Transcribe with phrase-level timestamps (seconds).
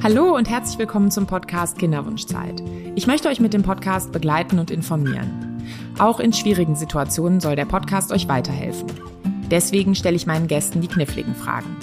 [0.00, 2.62] Hallo und herzlich willkommen zum Podcast Kinderwunschzeit.
[2.94, 5.60] Ich möchte euch mit dem Podcast begleiten und informieren.
[5.98, 8.86] Auch in schwierigen Situationen soll der Podcast euch weiterhelfen.
[9.50, 11.76] Deswegen stelle ich meinen Gästen die kniffligen Fragen.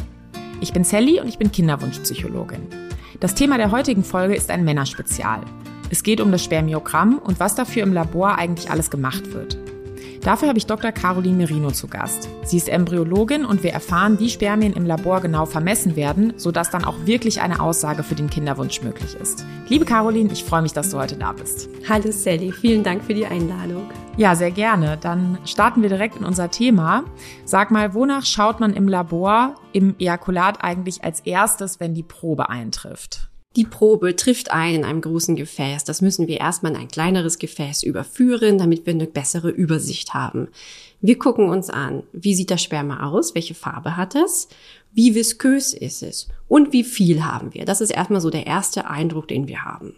[0.61, 2.67] Ich bin Sally und ich bin Kinderwunschpsychologin.
[3.19, 5.41] Das Thema der heutigen Folge ist ein Männerspezial.
[5.89, 9.57] Es geht um das Spermiogramm und was dafür im Labor eigentlich alles gemacht wird.
[10.25, 10.91] Dafür habe ich Dr.
[10.91, 12.29] Caroline Merino zu Gast.
[12.43, 16.83] Sie ist Embryologin und wir erfahren, wie Spermien im Labor genau vermessen werden, sodass dann
[16.83, 19.45] auch wirklich eine Aussage für den Kinderwunsch möglich ist.
[19.69, 21.69] Liebe Caroline, ich freue mich, dass du heute da bist.
[21.87, 23.87] Hallo Sally, vielen Dank für die Einladung.
[24.17, 24.97] Ja, sehr gerne.
[24.99, 27.03] Dann starten wir direkt in unser Thema.
[27.43, 32.49] Sag mal, wonach schaut man im Labor im Ejakulat eigentlich als erstes, wenn die Probe
[32.49, 33.29] eintrifft?
[33.55, 35.85] Die Probe trifft ein in einem großen Gefäß.
[35.85, 40.49] Das müssen wir erstmal in ein kleineres Gefäß überführen, damit wir eine bessere Übersicht haben.
[40.99, 44.49] Wir gucken uns an, wie sieht das Sperma aus, welche Farbe hat es,
[44.93, 47.63] wie viskös ist es und wie viel haben wir.
[47.63, 49.95] Das ist erstmal so der erste Eindruck, den wir haben.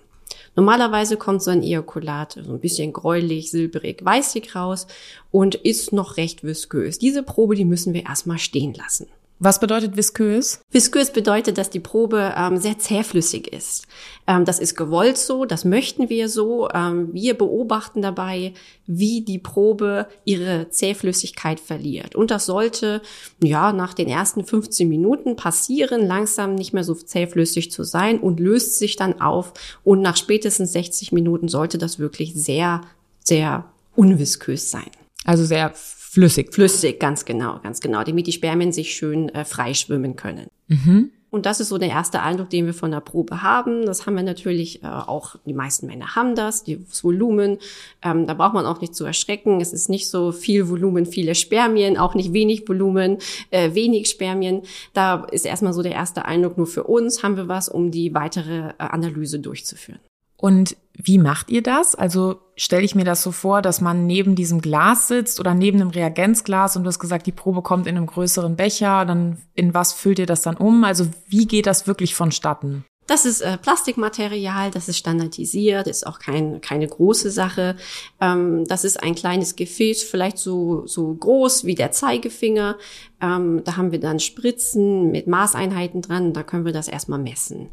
[0.55, 4.87] Normalerweise kommt so ein Ejakulat so ein bisschen gräulich, silbrig, weißig raus
[5.31, 6.99] und ist noch recht viskös.
[6.99, 9.07] Diese Probe, die müssen wir erstmal stehen lassen.
[9.39, 10.61] Was bedeutet viskös?
[10.71, 13.85] Viskös bedeutet, dass die Probe ähm, sehr zähflüssig ist.
[14.25, 16.69] Ähm, das ist gewollt so, das möchten wir so.
[16.73, 18.53] Ähm, wir beobachten dabei,
[18.87, 22.15] wie die Probe ihre Zähflüssigkeit verliert.
[22.15, 23.03] Und das sollte
[23.43, 28.39] ja nach den ersten 15 Minuten passieren, langsam nicht mehr so zähflüssig zu sein und
[28.39, 29.53] löst sich dann auf.
[29.83, 32.81] Und nach spätestens 60 Minuten sollte das wirklich sehr,
[33.23, 34.89] sehr unviskös sein.
[35.25, 35.73] Also sehr
[36.17, 36.51] Flüssig.
[36.51, 40.47] Flüssig, ganz genau, ganz genau, damit die Spermien sich schön äh, frei schwimmen können.
[40.67, 41.11] Mhm.
[41.29, 43.85] Und das ist so der erste Eindruck, den wir von der Probe haben.
[43.85, 47.59] Das haben wir natürlich äh, auch, die meisten Männer haben das, das Volumen.
[48.01, 49.61] Ähm, da braucht man auch nicht zu erschrecken.
[49.61, 53.19] Es ist nicht so viel Volumen, viele Spermien, auch nicht wenig Volumen,
[53.51, 54.63] äh, wenig Spermien.
[54.93, 58.15] Da ist erstmal so der erste Eindruck nur für uns, haben wir was, um die
[58.15, 59.99] weitere äh, Analyse durchzuführen.
[60.37, 61.93] Und wie macht ihr das?
[61.93, 65.79] Also stelle ich mir das so vor, dass man neben diesem Glas sitzt oder neben
[65.79, 69.73] einem Reagenzglas und du hast gesagt, die Probe kommt in einem größeren Becher, dann in
[69.73, 70.83] was füllt ihr das dann um?
[70.83, 72.83] Also wie geht das wirklich vonstatten?
[73.07, 77.77] Das ist äh, Plastikmaterial, das ist standardisiert, ist auch kein, keine große Sache.
[78.19, 82.77] Ähm, das ist ein kleines Gefäß, vielleicht so, so groß wie der Zeigefinger.
[83.21, 87.69] Ähm, da haben wir dann Spritzen mit Maßeinheiten dran, da können wir das erstmal messen.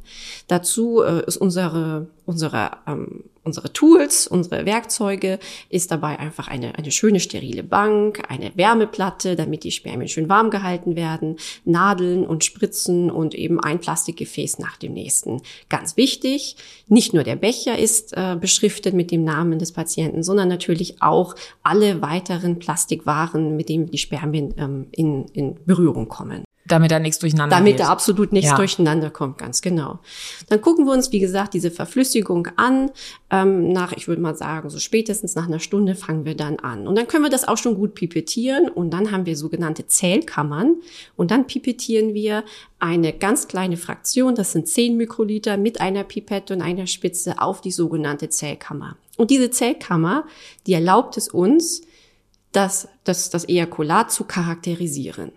[0.47, 5.39] Dazu äh, ist unsere, unsere ähm, unsere Tools, unsere Werkzeuge,
[5.69, 10.51] ist dabei einfach eine, eine schöne sterile Bank, eine Wärmeplatte, damit die Spermien schön warm
[10.51, 15.43] gehalten werden, Nadeln und Spritzen und eben ein Plastikgefäß nach dem nächsten.
[15.69, 16.57] Ganz wichtig,
[16.89, 21.35] nicht nur der Becher ist äh, beschriftet mit dem Namen des Patienten, sondern natürlich auch
[21.63, 26.45] alle weiteren Plastikwaren, mit denen die Spermien ähm, in, in Berührung kommen.
[26.67, 27.81] Damit da nichts durcheinander Damit geht.
[27.81, 28.57] da absolut nichts ja.
[28.57, 29.99] durcheinander kommt, ganz genau.
[30.49, 32.91] Dann gucken wir uns, wie gesagt, diese Verflüssigung an.
[33.31, 36.87] Ähm, nach, ich würde mal sagen, so spätestens nach einer Stunde fangen wir dann an.
[36.87, 38.71] Und dann können wir das auch schon gut pipettieren.
[38.71, 40.77] Und dann haben wir sogenannte Zählkammern.
[41.17, 42.45] Und dann pipettieren wir
[42.79, 47.61] eine ganz kleine Fraktion, das sind 10 Mikroliter, mit einer Pipette und einer Spitze auf
[47.61, 48.97] die sogenannte Zählkammer.
[49.17, 50.25] Und diese Zählkammer,
[50.67, 51.83] die erlaubt es uns,
[52.53, 55.33] das, das, das Ejakulat zu charakterisieren.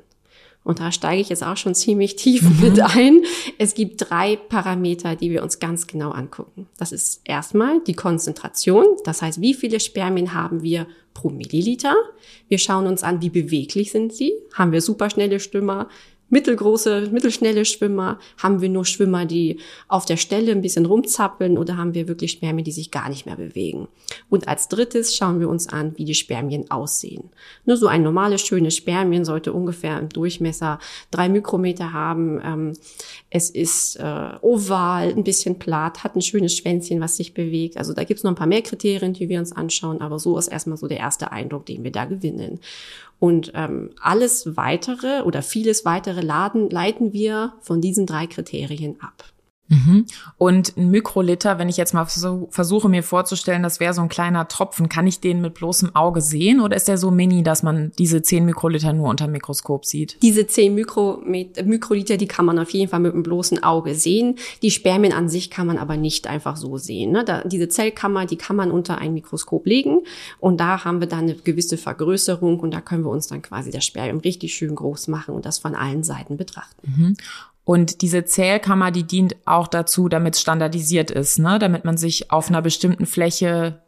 [0.68, 2.60] Und da steige ich jetzt auch schon ziemlich tief mhm.
[2.60, 3.24] mit ein.
[3.58, 6.68] Es gibt drei Parameter, die wir uns ganz genau angucken.
[6.78, 8.84] Das ist erstmal die Konzentration.
[9.06, 11.96] Das heißt, wie viele Spermien haben wir pro Milliliter?
[12.50, 14.34] Wir schauen uns an, wie beweglich sind sie?
[14.56, 15.88] Haben wir superschnelle Stümmer?
[16.30, 18.20] Mittelgroße, mittelschnelle Schwimmer?
[18.38, 22.32] Haben wir nur Schwimmer, die auf der Stelle ein bisschen rumzappeln oder haben wir wirklich
[22.32, 23.88] Spermien, die sich gar nicht mehr bewegen?
[24.30, 27.30] Und als drittes schauen wir uns an, wie die Spermien aussehen.
[27.66, 30.80] Nur so ein normales, schönes Spermien sollte ungefähr im Durchmesser
[31.12, 32.42] drei Mikrometer haben.
[32.44, 32.74] Ähm,
[33.30, 37.78] es ist äh, oval, ein bisschen platt, hat ein schönes Schwänzchen, was sich bewegt.
[37.78, 40.48] Also da gibt's noch ein paar mehr Kriterien, die wir uns anschauen, aber so ist
[40.48, 42.60] erstmal so der erste Eindruck, den wir da gewinnen.
[43.20, 49.26] Und ähm, alles weitere oder vieles weitere laden, leiten wir von diesen drei Kriterien ab.
[49.70, 50.06] Mhm.
[50.38, 54.48] Und ein Mikroliter, wenn ich jetzt mal versuche mir vorzustellen, das wäre so ein kleiner
[54.48, 57.92] Tropfen, kann ich den mit bloßem Auge sehen oder ist der so mini, dass man
[57.98, 60.18] diese 10 Mikroliter nur unter dem Mikroskop sieht?
[60.22, 64.36] Diese 10 Mikro, Mikroliter, die kann man auf jeden Fall mit dem bloßen Auge sehen.
[64.62, 67.12] Die Spermien an sich kann man aber nicht einfach so sehen.
[67.12, 67.26] Ne?
[67.26, 70.00] Da, diese Zellkammer, die kann man unter ein Mikroskop legen
[70.40, 73.72] und da haben wir dann eine gewisse Vergrößerung und da können wir uns dann quasi
[73.72, 76.94] das Spermium richtig schön groß machen und das von allen Seiten betrachten.
[76.96, 77.18] Mhm.
[77.68, 81.60] Und diese Zählkammer, die dient auch dazu, damit es standardisiert ist, ne?
[81.60, 83.82] damit man sich auf einer bestimmten Fläche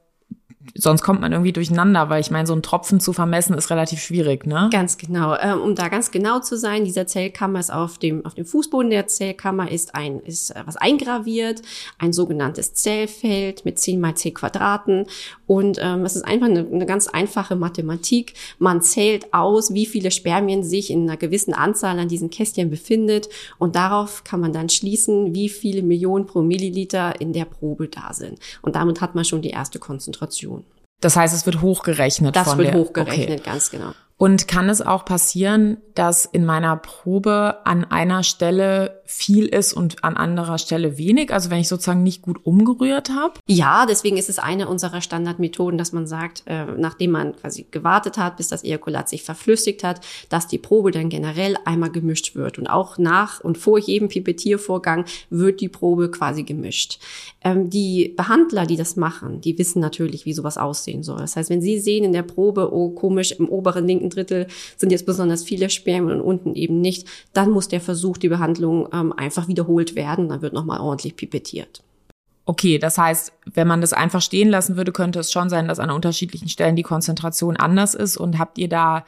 [0.75, 4.01] sonst kommt man irgendwie durcheinander, weil ich meine, so ein Tropfen zu vermessen ist relativ
[4.01, 4.69] schwierig, ne?
[4.71, 5.36] Ganz genau.
[5.36, 8.89] Ähm, um da ganz genau zu sein, dieser Zellkammer ist auf dem, auf dem Fußboden
[8.89, 11.62] der Zellkammer ist ein, ist äh, was eingraviert,
[11.98, 15.06] ein sogenanntes Zellfeld mit 10 mal 10 Quadraten.
[15.48, 18.33] Und ähm, es ist einfach eine, eine ganz einfache Mathematik.
[18.60, 23.30] Man zählt aus, wie viele Spermien sich in einer gewissen Anzahl an diesen Kästchen befindet.
[23.57, 28.13] Und darauf kann man dann schließen, wie viele Millionen pro Milliliter in der Probe da
[28.13, 28.39] sind.
[28.62, 30.58] Und damit hat man schon die erste Konzentration.
[31.01, 32.35] Das heißt, es wird hochgerechnet.
[32.35, 33.49] Das wird der, hochgerechnet, okay.
[33.49, 33.91] ganz genau.
[34.17, 40.03] Und kann es auch passieren, dass in meiner Probe an einer Stelle viel ist und
[40.03, 41.33] an anderer Stelle wenig?
[41.33, 43.33] Also wenn ich sozusagen nicht gut umgerührt habe?
[43.47, 48.19] Ja, deswegen ist es eine unserer Standardmethoden, dass man sagt, äh, nachdem man quasi gewartet
[48.19, 52.59] hat, bis das Ejakulat sich verflüssigt hat, dass die Probe dann generell einmal gemischt wird.
[52.59, 57.00] Und auch nach und vor jedem Pipettiervorgang wird die Probe quasi gemischt.
[57.44, 61.19] Ähm, die Behandler, die das machen, die wissen natürlich, wie sowas aussehen soll.
[61.19, 64.45] Das heißt, wenn sie sehen in der Probe, oh komisch, im oberen linken Drittel
[64.77, 68.88] sind jetzt besonders viele Spermien und unten eben nicht, dann muss der Versuch, die Behandlung
[68.99, 70.29] ähm, einfach wiederholt werden.
[70.29, 71.81] Dann wird nochmal ordentlich pipettiert.
[72.45, 75.79] Okay, das heißt, wenn man das einfach stehen lassen würde, könnte es schon sein, dass
[75.79, 78.17] an unterschiedlichen Stellen die Konzentration anders ist.
[78.17, 79.05] Und habt ihr da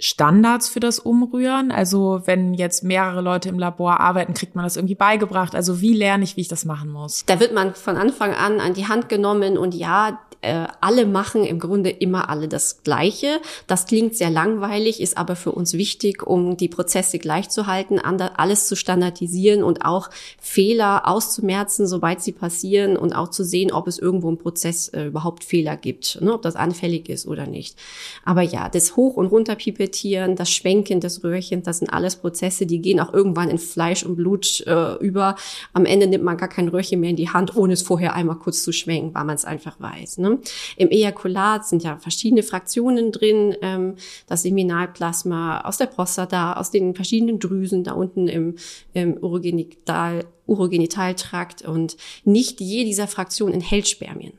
[0.00, 1.72] Standards für das Umrühren?
[1.72, 5.56] Also wenn jetzt mehrere Leute im Labor arbeiten, kriegt man das irgendwie beigebracht?
[5.56, 7.24] Also wie lerne ich, wie ich das machen muss?
[7.26, 11.44] Da wird man von Anfang an an die Hand genommen und ja, äh, alle machen
[11.44, 13.40] im Grunde immer alle das Gleiche.
[13.66, 18.76] Das klingt sehr langweilig, ist aber für uns wichtig, um die Prozesse gleichzuhalten, alles zu
[18.76, 24.28] standardisieren und auch Fehler auszumerzen, sobald sie passieren und auch zu sehen, ob es irgendwo
[24.28, 27.76] im Prozess äh, überhaupt Fehler gibt, ne, ob das anfällig ist oder nicht.
[28.24, 32.80] Aber ja, das Hoch- und Runterpipettieren, das Schwenken des Röhrchens, das sind alles Prozesse, die
[32.80, 35.36] gehen auch irgendwann in Fleisch und Blut äh, über.
[35.72, 38.36] Am Ende nimmt man gar kein Röhrchen mehr in die Hand, ohne es vorher einmal
[38.36, 40.18] kurz zu schwenken, weil man es einfach weiß.
[40.18, 40.27] Ne?
[40.28, 40.38] Ne?
[40.76, 43.96] Im Ejakulat sind ja verschiedene Fraktionen drin, ähm,
[44.26, 48.56] das Seminalplasma aus der Prostata, aus den verschiedenen Drüsen da unten im,
[48.94, 54.32] im Urogenital, Urogenitaltrakt und nicht jede dieser Fraktionen enthält Spermien.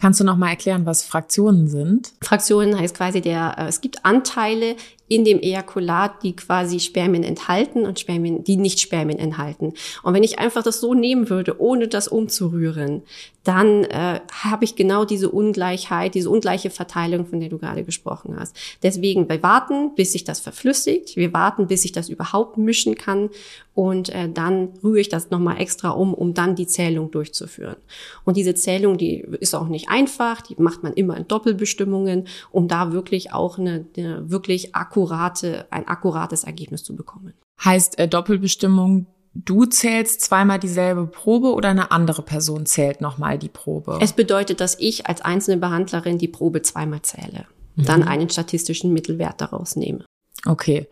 [0.00, 2.12] Kannst du noch mal erklären, was Fraktionen sind?
[2.22, 4.76] Fraktionen heißt quasi der, äh, es gibt Anteile
[5.08, 9.72] in dem Ejakulat, die quasi Spermien enthalten und Spermien, die nicht Spermien enthalten.
[10.02, 13.02] Und wenn ich einfach das so nehmen würde, ohne das umzurühren,
[13.48, 18.36] dann äh, habe ich genau diese Ungleichheit, diese ungleiche Verteilung, von der du gerade gesprochen
[18.38, 18.54] hast.
[18.82, 21.16] Deswegen, wir warten, bis sich das verflüssigt.
[21.16, 23.30] Wir warten, bis ich das überhaupt mischen kann.
[23.74, 27.76] Und äh, dann rühre ich das nochmal extra um, um dann die Zählung durchzuführen.
[28.24, 30.42] Und diese Zählung, die ist auch nicht einfach.
[30.42, 35.86] Die macht man immer in Doppelbestimmungen, um da wirklich auch eine, eine wirklich akkurate, ein
[35.86, 37.34] akkurates Ergebnis zu bekommen.
[37.64, 43.48] Heißt äh, Doppelbestimmung, du zählst zweimal dieselbe Probe oder eine andere Person zählt nochmal die
[43.48, 43.98] Probe?
[44.00, 47.46] Es bedeutet, dass ich als einzelne Behandlerin die Probe zweimal zähle,
[47.76, 47.84] mhm.
[47.84, 50.04] dann einen statistischen Mittelwert daraus nehme.
[50.46, 50.88] Okay.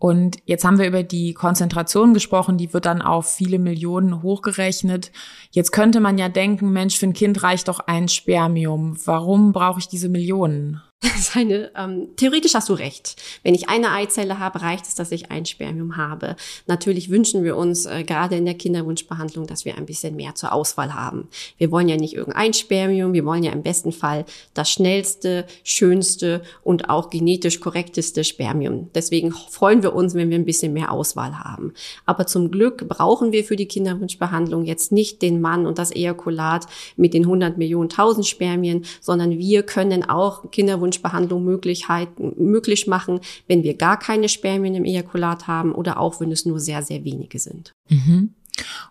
[0.00, 5.10] Und jetzt haben wir über die Konzentration gesprochen, die wird dann auf viele Millionen hochgerechnet.
[5.50, 8.96] Jetzt könnte man ja denken, Mensch, für ein Kind reicht doch ein Spermium.
[9.04, 10.80] Warum brauche ich diese Millionen?
[11.16, 13.14] Seine, ähm, theoretisch hast du recht.
[13.44, 16.34] Wenn ich eine Eizelle habe, reicht es, dass ich ein Spermium habe.
[16.66, 20.52] Natürlich wünschen wir uns äh, gerade in der Kinderwunschbehandlung, dass wir ein bisschen mehr zur
[20.52, 21.28] Auswahl haben.
[21.56, 24.24] Wir wollen ja nicht irgendein Spermium, wir wollen ja im besten Fall
[24.54, 28.90] das schnellste, schönste und auch genetisch korrekteste Spermium.
[28.92, 31.74] Deswegen freuen wir uns, wenn wir ein bisschen mehr Auswahl haben.
[32.06, 36.66] Aber zum Glück brauchen wir für die Kinderwunschbehandlung jetzt nicht den Mann und das Ejakulat
[36.96, 43.20] mit den 100 Millionen tausend Spermien, sondern wir können auch Kinderwunsch Kinderwunschbehandlung Möglichkeiten, möglich machen,
[43.46, 47.04] wenn wir gar keine Spermien im Ejakulat haben oder auch wenn es nur sehr, sehr
[47.04, 47.74] wenige sind.
[47.88, 48.34] Mhm.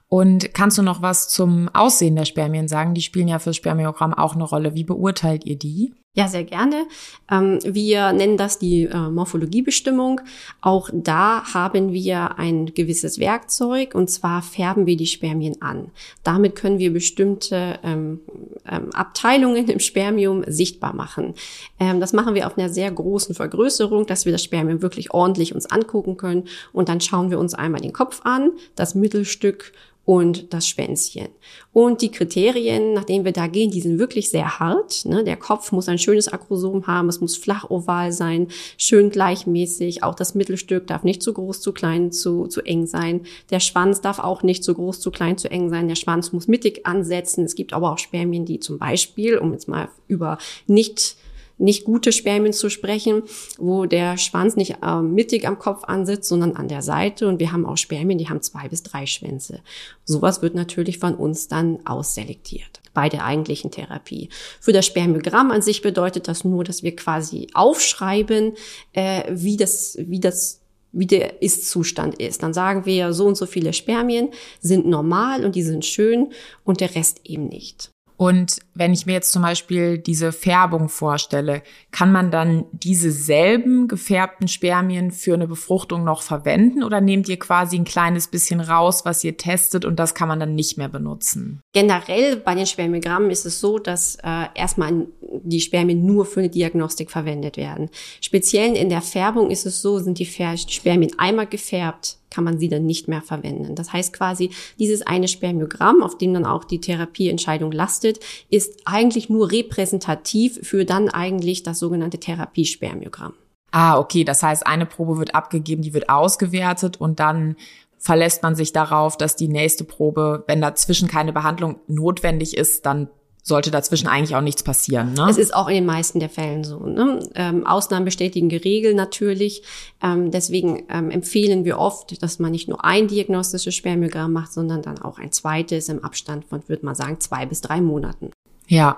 [0.07, 2.93] Und kannst du noch was zum Aussehen der Spermien sagen?
[2.93, 4.75] Die spielen ja fürs Spermiogramm auch eine Rolle.
[4.75, 5.93] Wie beurteilt ihr die?
[6.17, 6.88] Ja, sehr gerne.
[7.29, 10.19] Ähm, wir nennen das die äh, Morphologiebestimmung.
[10.62, 15.91] Auch da haben wir ein gewisses Werkzeug und zwar färben wir die Spermien an.
[16.24, 18.21] Damit können wir bestimmte ähm,
[18.67, 21.36] ähm, Abteilungen im Spermium sichtbar machen.
[21.77, 25.67] das machen wir auf einer sehr großen Vergrößerung, dass wir das Spermium wirklich ordentlich uns
[25.67, 29.71] angucken können und dann schauen wir uns einmal den Kopf an, das Mittelstück
[30.07, 31.27] und das Schwänzchen.
[31.73, 35.03] Und die Kriterien, nach denen wir da gehen, die sind wirklich sehr hart.
[35.03, 35.25] Ne?
[35.25, 38.47] Der Kopf muss ein schönes Akrosom haben, es muss flach oval sein,
[38.77, 40.03] schön gleichmäßig.
[40.03, 43.25] Auch das Mittelstück darf nicht zu groß, zu klein, zu, zu eng sein.
[43.49, 45.89] Der Schwanz darf auch nicht zu groß, zu klein, zu eng sein.
[45.89, 47.43] Der Schwanz muss mittig ansetzen.
[47.43, 50.37] Es gibt aber auch Spermien, die zum Beispiel, um jetzt mal über
[50.67, 51.17] nicht
[51.57, 53.23] nicht gute Spermien zu sprechen,
[53.57, 57.27] wo der Schwanz nicht äh, mittig am Kopf ansitzt, sondern an der Seite.
[57.27, 59.61] Und wir haben auch Spermien, die haben zwei bis drei Schwänze.
[60.05, 64.29] Sowas wird natürlich von uns dann ausselektiert bei der eigentlichen Therapie.
[64.59, 68.53] Für das Spermiogramm an sich bedeutet das nur, dass wir quasi aufschreiben,
[68.93, 70.61] äh, wie das, wie das
[70.93, 72.41] wie der Ist-Zustand ist.
[72.41, 74.29] Dann sagen wir, so und so viele Spermien
[74.61, 76.31] sind normal und die sind schön
[76.63, 77.91] und der Rest eben nicht.
[78.17, 83.88] Und wenn ich mir jetzt zum Beispiel diese Färbung vorstelle, kann man dann diese selben
[83.88, 89.05] gefärbten Spermien für eine Befruchtung noch verwenden oder nehmt ihr quasi ein kleines bisschen raus,
[89.05, 91.62] was ihr testet und das kann man dann nicht mehr benutzen?
[91.74, 95.05] Generell bei den Spermiogrammen ist es so, dass äh, erstmal
[95.43, 97.89] die Spermien nur für eine Diagnostik verwendet werden.
[98.21, 102.69] Speziell in der Färbung ist es so, sind die Spermien einmal gefärbt, kann man sie
[102.69, 103.75] dann nicht mehr verwenden.
[103.75, 108.19] Das heißt quasi, dieses eine Spermiogramm, auf dem dann auch die Therapieentscheidung lastet,
[108.50, 113.34] ist eigentlich nur repräsentativ für dann eigentlich das sogenannte Therapiespermiogramm.
[113.72, 114.24] Ah, okay.
[114.24, 117.55] Das heißt, eine Probe wird abgegeben, die wird ausgewertet und dann
[117.98, 123.10] verlässt man sich darauf, dass die nächste Probe, wenn dazwischen keine Behandlung notwendig ist, dann
[123.47, 125.13] sollte dazwischen eigentlich auch nichts passieren.
[125.13, 125.27] Ne?
[125.29, 126.79] Es ist auch in den meisten der Fällen so.
[126.79, 127.21] Ne?
[127.33, 129.63] Ähm, Ausnahmen bestätigen die Regel natürlich.
[130.03, 134.81] Ähm, deswegen ähm, empfehlen wir oft, dass man nicht nur ein diagnostisches Spermiogramm macht, sondern
[134.81, 138.31] dann auch ein zweites im Abstand von, würde man sagen, zwei bis drei Monaten.
[138.67, 138.97] Ja.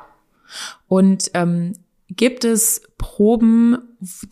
[0.88, 1.74] Und ähm,
[2.10, 3.78] gibt es Proben,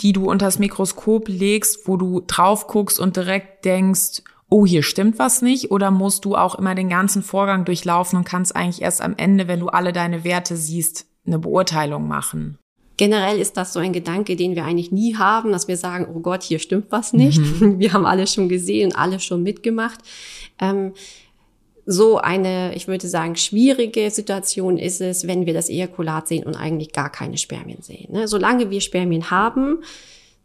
[0.02, 4.84] die du unter das Mikroskop legst, wo du drauf guckst und direkt denkst, oh, hier
[4.84, 5.72] stimmt was nicht?
[5.72, 9.48] Oder musst du auch immer den ganzen Vorgang durchlaufen und kannst eigentlich erst am Ende,
[9.48, 12.58] wenn du alle deine Werte siehst, eine Beurteilung machen?
[12.96, 16.20] Generell ist das so ein Gedanke, den wir eigentlich nie haben, dass wir sagen, oh
[16.20, 17.40] Gott, hier stimmt was nicht.
[17.40, 17.80] Mhm.
[17.80, 20.00] Wir haben alles schon gesehen, alles schon mitgemacht.
[20.60, 20.94] Ähm,
[21.86, 26.56] so eine, ich würde sagen, schwierige Situation ist es, wenn wir das Ejakulat sehen und
[26.56, 28.12] eigentlich gar keine Spermien sehen.
[28.12, 28.28] Ne?
[28.28, 29.84] Solange wir Spermien haben,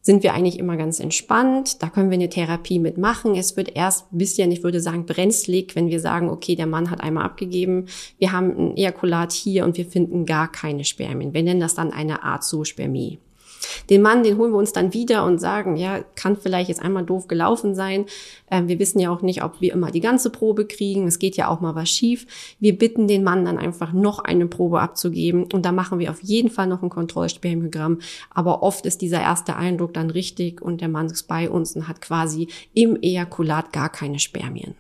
[0.02, 1.80] sind wir eigentlich immer ganz entspannt.
[1.82, 3.37] Da können wir eine Therapie mitmachen.
[3.37, 6.90] Es wird erst ein bisschen, ich würde sagen, brenzlig, wenn wir sagen, okay, der Mann
[6.90, 7.87] hat einmal abgegeben,
[8.18, 11.32] wir haben ein Ejakulat hier und wir finden gar keine Spermien.
[11.32, 13.18] Wir nennen das dann eine Azospermie.
[13.90, 17.04] Den Mann, den holen wir uns dann wieder und sagen, ja, kann vielleicht jetzt einmal
[17.04, 18.07] doof gelaufen sein.
[18.50, 21.07] Ähm, wir wissen ja auch nicht, ob wir immer die ganze Probe kriegen.
[21.07, 22.26] Es geht ja auch mal was schief.
[22.61, 26.23] Wir bitten den Mann dann einfach noch eine Probe abzugeben und da machen wir auf
[26.23, 28.00] jeden Fall noch ein Kontrollspermiogramm.
[28.31, 31.88] Aber oft ist dieser erste Eindruck dann richtig und der Mann ist bei uns und
[31.88, 34.75] hat quasi im Ejakulat gar keine Spermien.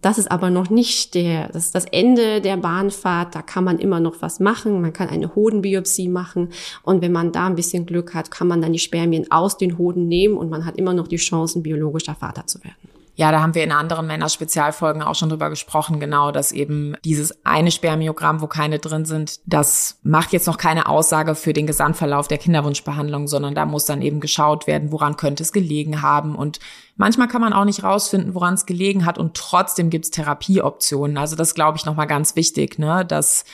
[0.00, 3.34] Das ist aber noch nicht der, das ist das Ende der Bahnfahrt.
[3.34, 4.80] Da kann man immer noch was machen.
[4.80, 6.50] Man kann eine Hodenbiopsie machen.
[6.82, 9.76] Und wenn man da ein bisschen Glück hat, kann man dann die Spermien aus den
[9.78, 12.99] Hoden nehmen und man hat immer noch die Chancen, biologischer Vater zu werden.
[13.14, 17.44] Ja, da haben wir in anderen Männer-Spezialfolgen auch schon drüber gesprochen, genau, dass eben dieses
[17.44, 22.28] eine Spermiogramm, wo keine drin sind, das macht jetzt noch keine Aussage für den Gesamtverlauf
[22.28, 26.34] der Kinderwunschbehandlung, sondern da muss dann eben geschaut werden, woran könnte es gelegen haben.
[26.34, 26.60] Und
[26.96, 31.18] manchmal kann man auch nicht rausfinden, woran es gelegen hat und trotzdem gibt's Therapieoptionen.
[31.18, 33.44] Also das glaube ich nochmal ganz wichtig, ne, dass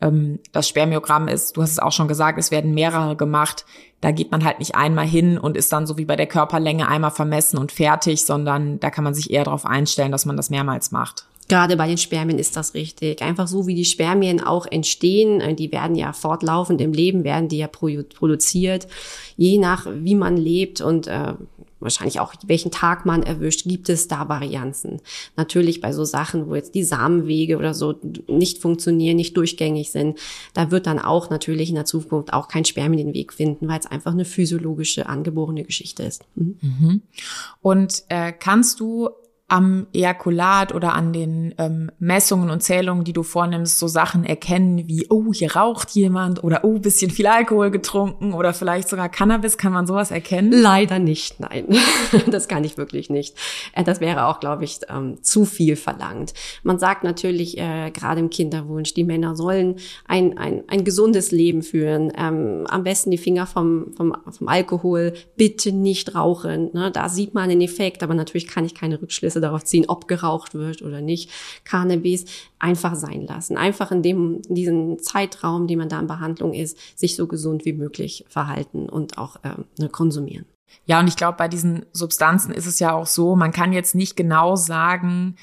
[0.00, 3.64] das Spermiogramm ist, du hast es auch schon gesagt, es werden mehrere gemacht.
[4.02, 6.88] Da geht man halt nicht einmal hin und ist dann so wie bei der Körperlänge
[6.88, 10.50] einmal vermessen und fertig, sondern da kann man sich eher darauf einstellen, dass man das
[10.50, 11.26] mehrmals macht.
[11.48, 13.20] Gerade bei den Spermien ist das richtig.
[13.20, 17.48] Einfach so wie die Spermien auch entstehen, äh, die werden ja fortlaufend im Leben, werden
[17.48, 18.86] die ja produziert.
[19.36, 21.34] Je nach wie man lebt und äh,
[21.84, 25.00] wahrscheinlich auch welchen Tag man erwischt, gibt es da Varianzen.
[25.36, 27.94] Natürlich bei so Sachen, wo jetzt die Samenwege oder so
[28.26, 30.18] nicht funktionieren, nicht durchgängig sind,
[30.54, 33.78] da wird dann auch natürlich in der Zukunft auch kein Spermien den Weg finden, weil
[33.78, 36.24] es einfach eine physiologische, angeborene Geschichte ist.
[36.34, 36.58] Mhm.
[36.60, 37.02] Mhm.
[37.60, 39.10] Und äh, kannst du
[39.46, 44.88] am Ejakulat oder an den ähm, Messungen und Zählungen, die du vornimmst, so Sachen erkennen
[44.88, 49.58] wie, oh, hier raucht jemand oder oh, bisschen viel Alkohol getrunken oder vielleicht sogar Cannabis?
[49.58, 50.50] Kann man sowas erkennen?
[50.50, 51.66] Leider nicht, nein.
[52.30, 53.36] das kann ich wirklich nicht.
[53.74, 56.32] Äh, das wäre auch, glaube ich, ähm, zu viel verlangt.
[56.62, 61.62] Man sagt natürlich, äh, gerade im Kinderwunsch, die Männer sollen ein, ein, ein gesundes Leben
[61.62, 62.10] führen.
[62.16, 66.70] Ähm, am besten die Finger vom, vom, vom Alkohol, bitte nicht rauchen.
[66.72, 66.90] Ne?
[66.90, 70.08] Da sieht man den Effekt, aber natürlich kann ich keine Rückschlüsse Rückschlüsse darauf ziehen, ob
[70.08, 71.30] geraucht wird oder nicht.
[71.64, 72.24] Cannabis
[72.58, 73.56] einfach sein lassen.
[73.56, 77.64] Einfach in dem, in diesem Zeitraum, den man da in Behandlung ist, sich so gesund
[77.64, 80.46] wie möglich verhalten und auch äh, konsumieren.
[80.86, 83.94] Ja, und ich glaube, bei diesen Substanzen ist es ja auch so, man kann jetzt
[83.94, 85.36] nicht genau sagen,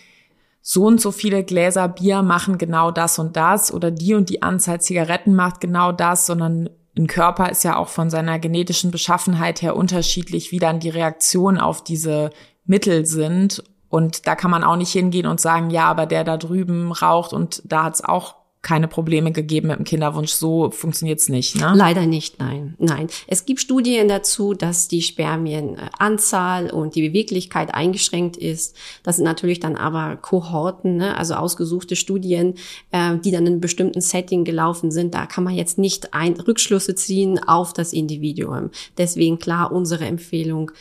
[0.62, 4.44] so und so viele Gläser Bier machen genau das und das oder die und die
[4.44, 9.62] Anzahl Zigaretten macht genau das, sondern ein Körper ist ja auch von seiner genetischen Beschaffenheit
[9.62, 12.32] her unterschiedlich, wie dann die Reaktion auf diese
[12.66, 13.64] Mittel sind.
[13.92, 17.34] Und da kann man auch nicht hingehen und sagen, ja, aber der da drüben raucht
[17.34, 20.32] und da hat's auch keine Probleme gegeben mit dem Kinderwunsch.
[20.32, 21.74] So funktioniert's nicht, ne?
[21.76, 22.76] Leider nicht, nein.
[22.78, 23.08] Nein.
[23.28, 28.78] Es gibt Studien dazu, dass die Spermienanzahl und die Beweglichkeit eingeschränkt ist.
[29.04, 31.18] Das sind natürlich dann aber Kohorten, ne?
[31.18, 32.54] also ausgesuchte Studien,
[32.92, 35.16] äh, die dann in einem bestimmten Setting gelaufen sind.
[35.16, 38.70] Da kann man jetzt nicht ein Rückschlüsse ziehen auf das Individuum.
[38.98, 40.72] Deswegen klar unsere Empfehlung,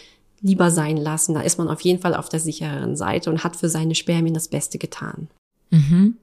[0.43, 1.35] lieber sein lassen.
[1.35, 4.35] Da ist man auf jeden Fall auf der sichereren Seite und hat für seine Spermien
[4.35, 5.29] das Beste getan.
[5.71, 6.17] Mhm.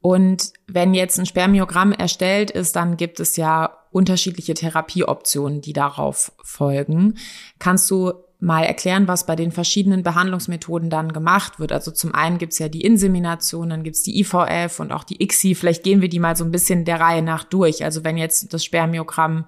[0.00, 6.32] Und wenn jetzt ein Spermiogramm erstellt ist, dann gibt es ja unterschiedliche Therapieoptionen, die darauf
[6.42, 7.18] folgen.
[7.58, 11.72] Kannst du mal erklären, was bei den verschiedenen Behandlungsmethoden dann gemacht wird?
[11.72, 15.56] Also zum einen gibt's ja die Insemination, dann gibt's die IVF und auch die ICSI.
[15.56, 17.84] Vielleicht gehen wir die mal so ein bisschen der Reihe nach durch.
[17.84, 19.46] Also wenn jetzt das Spermiogramm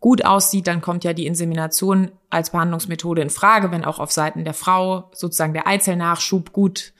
[0.00, 4.44] gut aussieht, dann kommt ja die Insemination als Behandlungsmethode in Frage, wenn auch auf Seiten
[4.44, 6.92] der Frau sozusagen der Eizellnachschub gut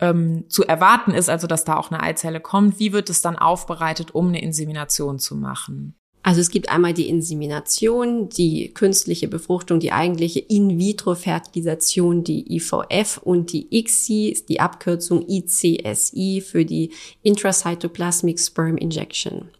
[0.00, 2.78] ähm, zu erwarten ist, also dass da auch eine Eizelle kommt.
[2.78, 5.94] Wie wird es dann aufbereitet, um eine Insemination zu machen?
[6.22, 13.52] Also es gibt einmal die Insemination, die künstliche Befruchtung, die eigentliche In-vitro-Fertilisation, die IVF und
[13.52, 16.90] die ICSI die Abkürzung ICSI für die
[17.22, 19.50] Intracytoplasmic Sperm Injection.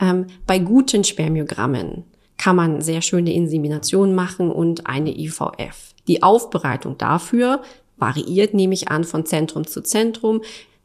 [0.00, 2.04] Ähm, bei guten Spermiogrammen
[2.42, 5.94] kann man sehr schöne Insemination machen und eine IVF.
[6.08, 7.62] Die Aufbereitung dafür
[7.98, 10.42] variiert, nehme ich an, von Zentrum zu Zentrum.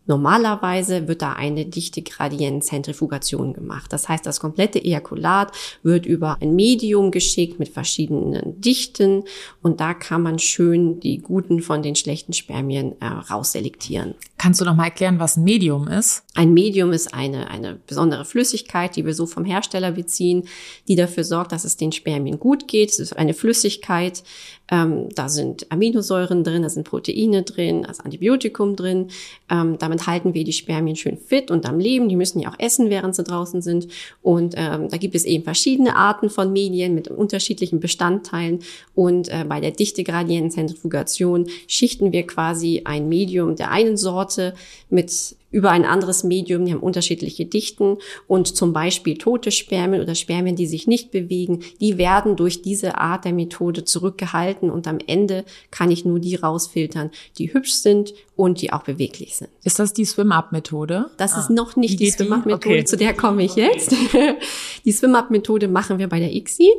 [0.08, 3.92] Normalerweise wird da eine dichte Gradientenzentrifugation gemacht.
[3.94, 5.52] Das heißt, das komplette Ejakulat
[5.84, 9.24] wird über ein Medium geschickt mit verschiedenen Dichten
[9.62, 14.16] und da kann man schön die guten von den schlechten Spermien äh, rausselektieren.
[14.38, 16.24] Kannst du noch mal erklären, was ein Medium ist?
[16.36, 20.48] Ein Medium ist eine, eine besondere Flüssigkeit, die wir so vom Hersteller beziehen,
[20.88, 22.92] die dafür sorgt, dass es den Spermien gut geht.
[22.92, 24.24] Es ist eine Flüssigkeit,
[24.70, 29.10] ähm, da sind Aminosäuren drin, da sind Proteine drin, da ist Antibiotikum drin.
[29.50, 32.10] Ähm, damit halten wir die Spermien schön fit und am Leben.
[32.10, 33.88] Die müssen ja auch essen, während sie draußen sind.
[34.22, 38.60] Und ähm, da gibt es eben verschiedene Arten von Medien mit unterschiedlichen Bestandteilen.
[38.94, 44.54] Und äh, bei der Dichtegradientenzentrifugation schichten wir quasi ein Medium der einen Sorte
[44.90, 50.14] mit über ein anderes Medium, die haben unterschiedliche Dichten und zum Beispiel tote Spermien oder
[50.14, 55.00] Spermien, die sich nicht bewegen, die werden durch diese Art der Methode zurückgehalten und am
[55.06, 59.50] Ende kann ich nur die rausfiltern, die hübsch sind und die auch beweglich sind.
[59.64, 61.10] Ist das die Swim-Up-Methode?
[61.18, 61.40] Das ah.
[61.40, 62.86] ist noch nicht die Swim-Up-Methode, okay.
[62.86, 63.96] zu der komme ich jetzt.
[64.86, 66.72] die Swim-Up-Methode machen wir bei der ICSI.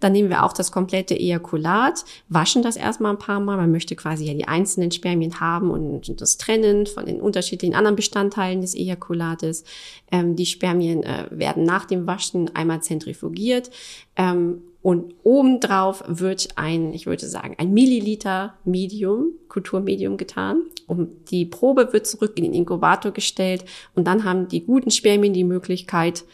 [0.00, 3.56] Dann nehmen wir auch das komplette Ejakulat, waschen das erstmal ein paar Mal.
[3.56, 7.94] Man möchte quasi ja die einzelnen Spermien haben und das trennen von den unterschiedlichen anderen
[7.94, 9.64] Bestandteilen Bestandteilen des Ejakulates.
[10.12, 13.70] Ähm, die Spermien äh, werden nach dem Waschen einmal zentrifugiert
[14.16, 20.62] ähm, und obendrauf wird ein, ich würde sagen, ein Milliliter Medium, Kulturmedium getan.
[20.86, 23.64] Und die Probe wird zurück in den Inkubator gestellt
[23.96, 26.24] und dann haben die guten Spermien die Möglichkeit,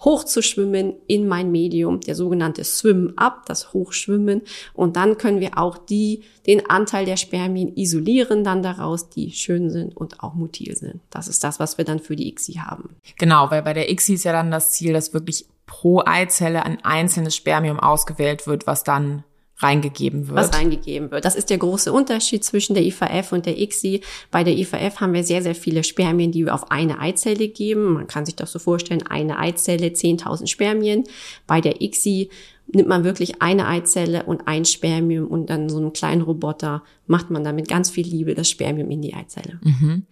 [0.00, 4.42] hochzuschwimmen in mein Medium, der sogenannte Swim-Up, das Hochschwimmen.
[4.74, 9.70] Und dann können wir auch die, den Anteil der Spermien isolieren dann daraus, die schön
[9.70, 11.00] sind und auch motil sind.
[11.10, 12.96] Das ist das, was wir dann für die ICSI haben.
[13.18, 16.84] Genau, weil bei der ICSI ist ja dann das Ziel, dass wirklich pro Eizelle ein
[16.84, 19.24] einzelnes Spermium ausgewählt wird, was dann
[19.58, 20.38] reingegeben wird.
[20.38, 21.24] Was reingegeben wird.
[21.24, 24.02] Das ist der große Unterschied zwischen der IVF und der ICSI.
[24.30, 27.94] Bei der IVF haben wir sehr, sehr viele Spermien, die wir auf eine Eizelle geben.
[27.94, 31.04] Man kann sich das so vorstellen, eine Eizelle, 10.000 Spermien.
[31.46, 32.30] Bei der ICSI
[32.66, 37.30] nimmt man wirklich eine Eizelle und ein Spermium und dann so einen kleinen Roboter macht
[37.30, 39.60] man damit ganz viel Liebe das Spermium in die Eizelle.
[39.62, 40.06] Mhm.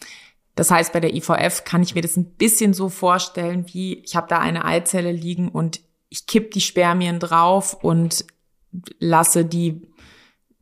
[0.54, 4.14] Das heißt, bei der IVF kann ich mir das ein bisschen so vorstellen, wie ich
[4.14, 8.24] habe da eine Eizelle liegen und ich kipp die Spermien drauf und
[8.98, 9.82] lasse die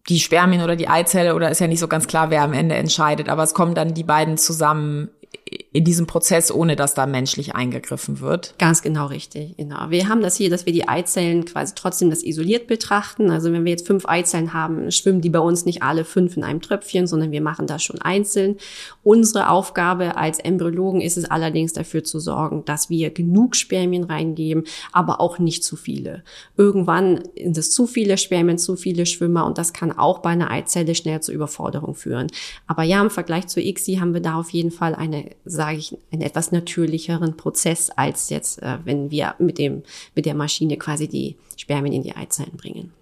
[0.09, 2.75] die Spermien oder die Eizelle oder ist ja nicht so ganz klar, wer am Ende
[2.75, 5.11] entscheidet, aber es kommen dann die beiden zusammen
[5.73, 8.55] in diesem Prozess, ohne dass da menschlich eingegriffen wird.
[8.59, 9.88] Ganz genau richtig, genau.
[9.88, 13.31] Wir haben das hier, dass wir die Eizellen quasi trotzdem das isoliert betrachten.
[13.31, 16.45] Also wenn wir jetzt fünf Eizellen haben, schwimmen die bei uns nicht alle fünf in
[16.45, 18.57] einem Tröpfchen, sondern wir machen das schon einzeln.
[19.03, 24.64] Unsere Aufgabe als Embryologen ist es allerdings dafür zu sorgen, dass wir genug Spermien reingeben,
[24.92, 26.23] aber auch nicht zu viele.
[26.59, 30.51] Irgendwann sind es zu viele Spermien, zu viele Schwimmer und das kann auch bei einer
[30.51, 32.27] Eizelle schnell zur Überforderung führen.
[32.66, 35.96] Aber ja, im Vergleich zur ICSI haben wir da auf jeden Fall eine sage ich,
[36.11, 39.82] einen etwas natürlicheren Prozess als jetzt, äh, wenn wir mit dem,
[40.14, 42.92] mit der Maschine quasi die Spermien in die Eizellen bringen.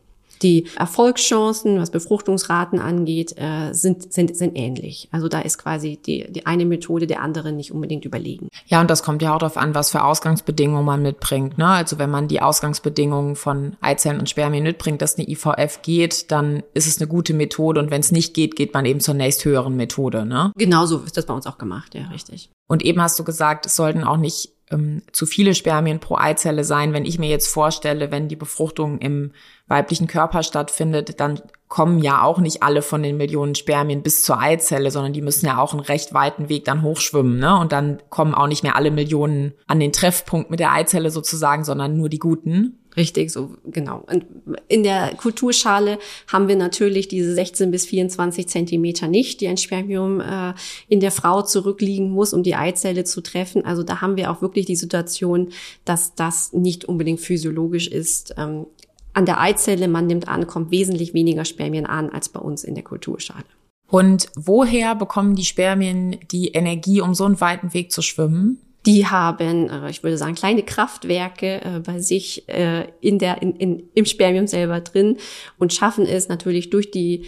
[0.42, 5.09] Die Erfolgschancen, was Befruchtungsraten angeht, äh, sind, sind, sind ähnlich.
[5.12, 8.48] Also da ist quasi die, die eine Methode der anderen nicht unbedingt überlegen.
[8.66, 11.59] Ja, und das kommt ja auch darauf an, was für Ausgangsbedingungen man mitbringt.
[11.59, 11.66] Ne?
[11.66, 16.62] Also wenn man die Ausgangsbedingungen von Eizellen und Spermien mitbringt, dass eine IVF geht, dann
[16.74, 17.81] ist es eine gute Methode.
[17.81, 20.24] Und wenn es nicht geht, geht man eben zur nächsthöheren Methode.
[20.24, 20.53] Ne?
[20.57, 22.50] Genauso ist das bei uns auch gemacht, ja, richtig.
[22.68, 26.64] Und eben hast du gesagt, es sollten auch nicht ähm, zu viele Spermien pro Eizelle
[26.64, 26.92] sein.
[26.92, 29.33] Wenn ich mir jetzt vorstelle, wenn die Befruchtung im
[29.68, 34.40] weiblichen Körper stattfindet, dann kommen ja auch nicht alle von den Millionen Spermien bis zur
[34.40, 37.38] Eizelle, sondern die müssen ja auch einen recht weiten Weg dann hochschwimmen.
[37.38, 37.56] Ne?
[37.56, 41.64] Und dann kommen auch nicht mehr alle Millionen an den Treffpunkt mit der Eizelle sozusagen,
[41.64, 42.80] sondern nur die guten.
[42.96, 44.05] Richtig, so genau.
[44.11, 44.26] Und
[44.68, 50.20] in der Kulturschale haben wir natürlich diese 16 bis 24 Zentimeter nicht, die ein Spermium
[50.20, 50.55] äh,
[50.88, 53.64] in der Frau zurückliegen muss, um die Eizelle zu treffen.
[53.64, 55.50] Also da haben wir auch wirklich die Situation,
[55.85, 58.35] dass das nicht unbedingt physiologisch ist.
[58.37, 58.66] Ähm,
[59.12, 62.74] an der Eizelle, man nimmt an, kommt wesentlich weniger Spermien an als bei uns in
[62.74, 63.44] der Kulturschale.
[63.88, 68.59] Und woher bekommen die Spermien die Energie, um so einen weiten Weg zu schwimmen?
[68.87, 73.55] Die haben, äh, ich würde sagen, kleine Kraftwerke äh, bei sich äh, in der, in,
[73.57, 75.19] in, im Spermium selber drin
[75.59, 77.27] und schaffen es natürlich durch die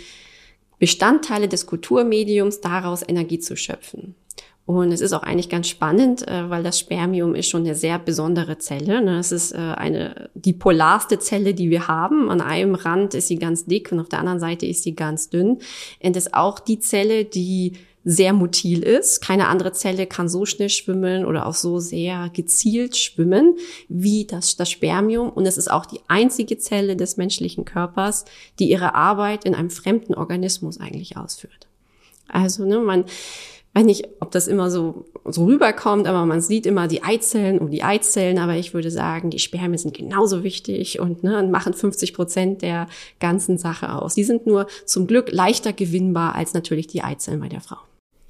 [0.78, 4.14] Bestandteile des Kulturmediums daraus Energie zu schöpfen.
[4.64, 8.58] Und es ist auch eigentlich ganz spannend, weil das Spermium ist schon eine sehr besondere
[8.58, 9.02] Zelle.
[9.02, 9.18] Ne?
[9.18, 12.30] Es ist eine, die polarste Zelle, die wir haben.
[12.30, 15.30] An einem Rand ist sie ganz dick und auf der anderen Seite ist sie ganz
[15.30, 15.58] dünn.
[16.02, 17.72] Und es ist auch die Zelle, die
[18.04, 19.20] sehr motil ist.
[19.20, 23.56] Keine andere Zelle kann so schnell schwimmen oder auch so sehr gezielt schwimmen
[23.88, 25.30] wie das, das Spermium.
[25.30, 28.24] Und es ist auch die einzige Zelle des menschlichen Körpers,
[28.58, 31.68] die ihre Arbeit in einem fremden Organismus eigentlich ausführt.
[32.28, 33.04] Also, ne, man,
[33.74, 37.70] weiß nicht, ob das immer so, so rüberkommt, aber man sieht immer die Eizellen und
[37.70, 42.14] die Eizellen, aber ich würde sagen, die Spermien sind genauso wichtig und ne, machen 50
[42.14, 42.88] Prozent der
[43.20, 44.14] ganzen Sache aus.
[44.14, 47.78] Die sind nur zum Glück leichter gewinnbar als natürlich die Eizellen bei der Frau.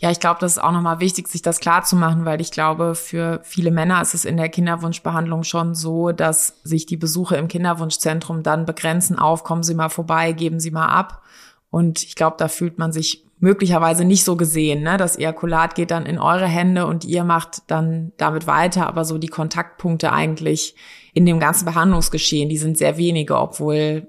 [0.02, 2.50] Ja, ich glaube, das ist auch nochmal wichtig, sich das klar zu machen, weil ich
[2.50, 7.36] glaube, für viele Männer ist es in der Kinderwunschbehandlung schon so, dass sich die Besuche
[7.36, 11.22] im Kinderwunschzentrum dann begrenzen auf, kommen Sie mal vorbei, geben Sie mal ab.
[11.70, 14.96] Und ich glaube, da fühlt man sich möglicherweise nicht so gesehen, ne?
[14.96, 19.18] Das Ejakulat geht dann in eure Hände und ihr macht dann damit weiter, aber so
[19.18, 20.74] die Kontaktpunkte eigentlich
[21.14, 24.08] in dem ganzen Behandlungsgeschehen, die sind sehr wenige, obwohl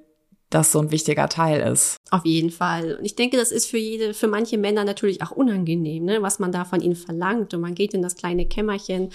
[0.54, 1.98] das so ein wichtiger Teil ist.
[2.12, 2.96] Auf jeden Fall.
[2.96, 6.40] Und ich denke, das ist für jede, für manche Männer natürlich auch unangenehm, ne, was
[6.40, 7.54] man da von ihnen verlangt.
[7.54, 9.10] Und man geht in das kleine Kämmerchen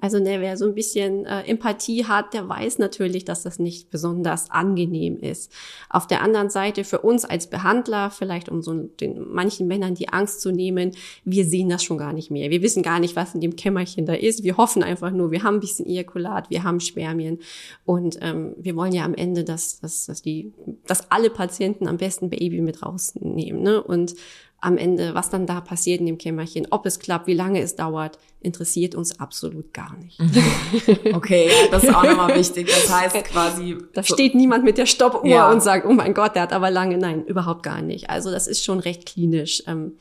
[0.00, 3.90] also ne, wer so ein bisschen äh, Empathie hat, der weiß natürlich, dass das nicht
[3.90, 5.52] besonders angenehm ist.
[5.90, 10.08] Auf der anderen Seite für uns als Behandler, vielleicht um so den manchen Männern die
[10.08, 10.92] Angst zu nehmen,
[11.24, 12.50] wir sehen das schon gar nicht mehr.
[12.50, 14.44] Wir wissen gar nicht, was in dem Kämmerchen da ist.
[14.44, 17.40] Wir hoffen einfach nur, wir haben ein bisschen Ejakulat, wir haben Spermien
[17.84, 20.52] und ähm, wir wollen ja am Ende, dass, dass, dass, die,
[20.86, 23.62] dass alle Patienten am besten Baby mit rausnehmen.
[23.62, 23.82] Ne?
[23.82, 24.14] Und
[24.60, 27.76] am Ende, was dann da passiert in dem Kämmerchen, ob es klappt, wie lange es
[27.76, 30.18] dauert, interessiert uns absolut gar nicht.
[31.12, 32.68] Okay, das ist auch nochmal wichtig.
[32.68, 33.76] Das heißt quasi.
[33.92, 35.50] Da steht niemand mit der Stoppuhr ja.
[35.50, 36.96] und sagt, oh mein Gott, der hat aber lange.
[36.98, 38.10] Nein, überhaupt gar nicht.
[38.10, 39.62] Also das ist schon recht klinisch.
[39.66, 39.92] Ähm,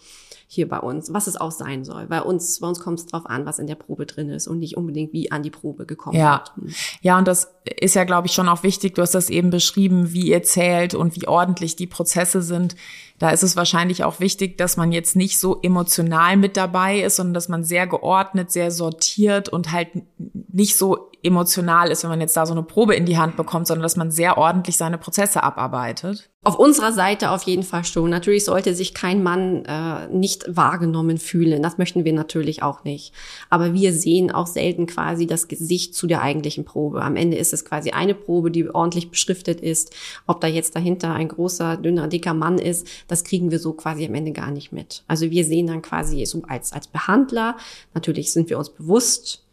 [0.50, 2.08] hier bei uns, was es auch sein soll.
[2.08, 4.60] Bei uns, bei uns kommt es drauf an, was in der Probe drin ist und
[4.60, 6.44] nicht unbedingt, wie an die Probe gekommen ja.
[6.56, 6.74] wird.
[7.02, 8.96] Ja, und das ist ja, glaube ich, schon auch wichtig.
[8.96, 12.78] Du hast das eben beschrieben, wie ihr zählt und wie ordentlich die Prozesse sind.
[13.20, 17.16] Da ist es wahrscheinlich auch wichtig, dass man jetzt nicht so emotional mit dabei ist,
[17.16, 22.22] sondern dass man sehr geordnet, sehr sortiert und halt nicht so emotional ist, wenn man
[22.22, 24.98] jetzt da so eine Probe in die Hand bekommt, sondern dass man sehr ordentlich seine
[24.98, 26.30] Prozesse abarbeitet.
[26.44, 28.10] Auf unserer Seite auf jeden Fall schon.
[28.10, 31.62] Natürlich sollte sich kein Mann äh, nicht wahrgenommen fühlen.
[31.62, 33.12] Das möchten wir natürlich auch nicht.
[33.50, 37.02] Aber wir sehen auch selten quasi das Gesicht zu der eigentlichen Probe.
[37.02, 39.94] Am Ende ist es quasi eine Probe, die ordentlich beschriftet ist.
[40.26, 44.06] Ob da jetzt dahinter ein großer, dünner, dicker Mann ist, das kriegen wir so quasi
[44.06, 45.04] am Ende gar nicht mit.
[45.08, 47.58] Also wir sehen dann quasi so als, als Behandler,
[47.94, 49.44] natürlich sind wir uns bewusst,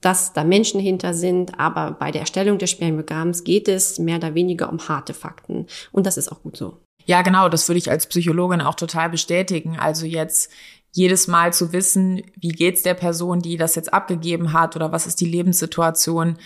[0.00, 4.34] dass da Menschen hinter sind, aber bei der Erstellung des Spermiogramms geht es mehr oder
[4.34, 5.66] weniger um harte Fakten.
[5.92, 6.78] Und das ist auch gut so.
[7.06, 9.78] Ja, genau, das würde ich als Psychologin auch total bestätigen.
[9.78, 10.50] Also jetzt
[10.92, 15.06] jedes Mal zu wissen, wie geht's der Person, die das jetzt abgegeben hat oder was
[15.06, 16.36] ist die Lebenssituation,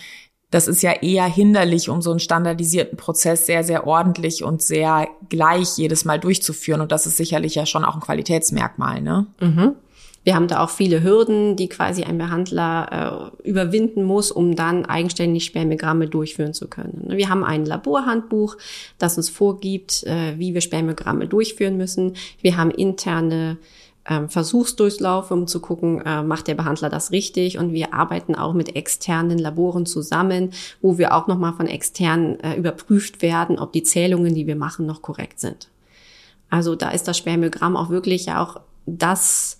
[0.51, 5.09] das ist ja eher hinderlich, um so einen standardisierten Prozess sehr, sehr ordentlich und sehr
[5.29, 6.81] gleich jedes Mal durchzuführen.
[6.81, 9.27] Und das ist sicherlich ja schon auch ein Qualitätsmerkmal, ne?
[9.41, 9.75] Mhm.
[10.23, 14.85] Wir haben da auch viele Hürden, die quasi ein Behandler äh, überwinden muss, um dann
[14.85, 17.05] eigenständig Spermiogramme durchführen zu können.
[17.11, 18.57] Wir haben ein Laborhandbuch,
[18.99, 22.15] das uns vorgibt, äh, wie wir Spermiogramme durchführen müssen.
[22.43, 23.59] Wir haben interne
[24.09, 27.59] ähm, Versuchsdurchlaufe, um zu gucken, äh, macht der Behandler das richtig.
[27.59, 32.55] Und wir arbeiten auch mit externen Laboren zusammen, wo wir auch nochmal von externen äh,
[32.55, 35.69] überprüft werden, ob die Zählungen, die wir machen, noch korrekt sind.
[36.49, 39.59] Also da ist das Spermiogramm auch wirklich auch das,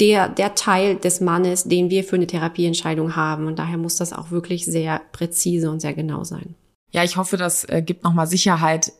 [0.00, 3.46] der, der Teil des Mannes, den wir für eine Therapieentscheidung haben.
[3.46, 6.54] Und daher muss das auch wirklich sehr präzise und sehr genau sein.
[6.92, 8.92] Ja, ich hoffe, das äh, gibt nochmal Sicherheit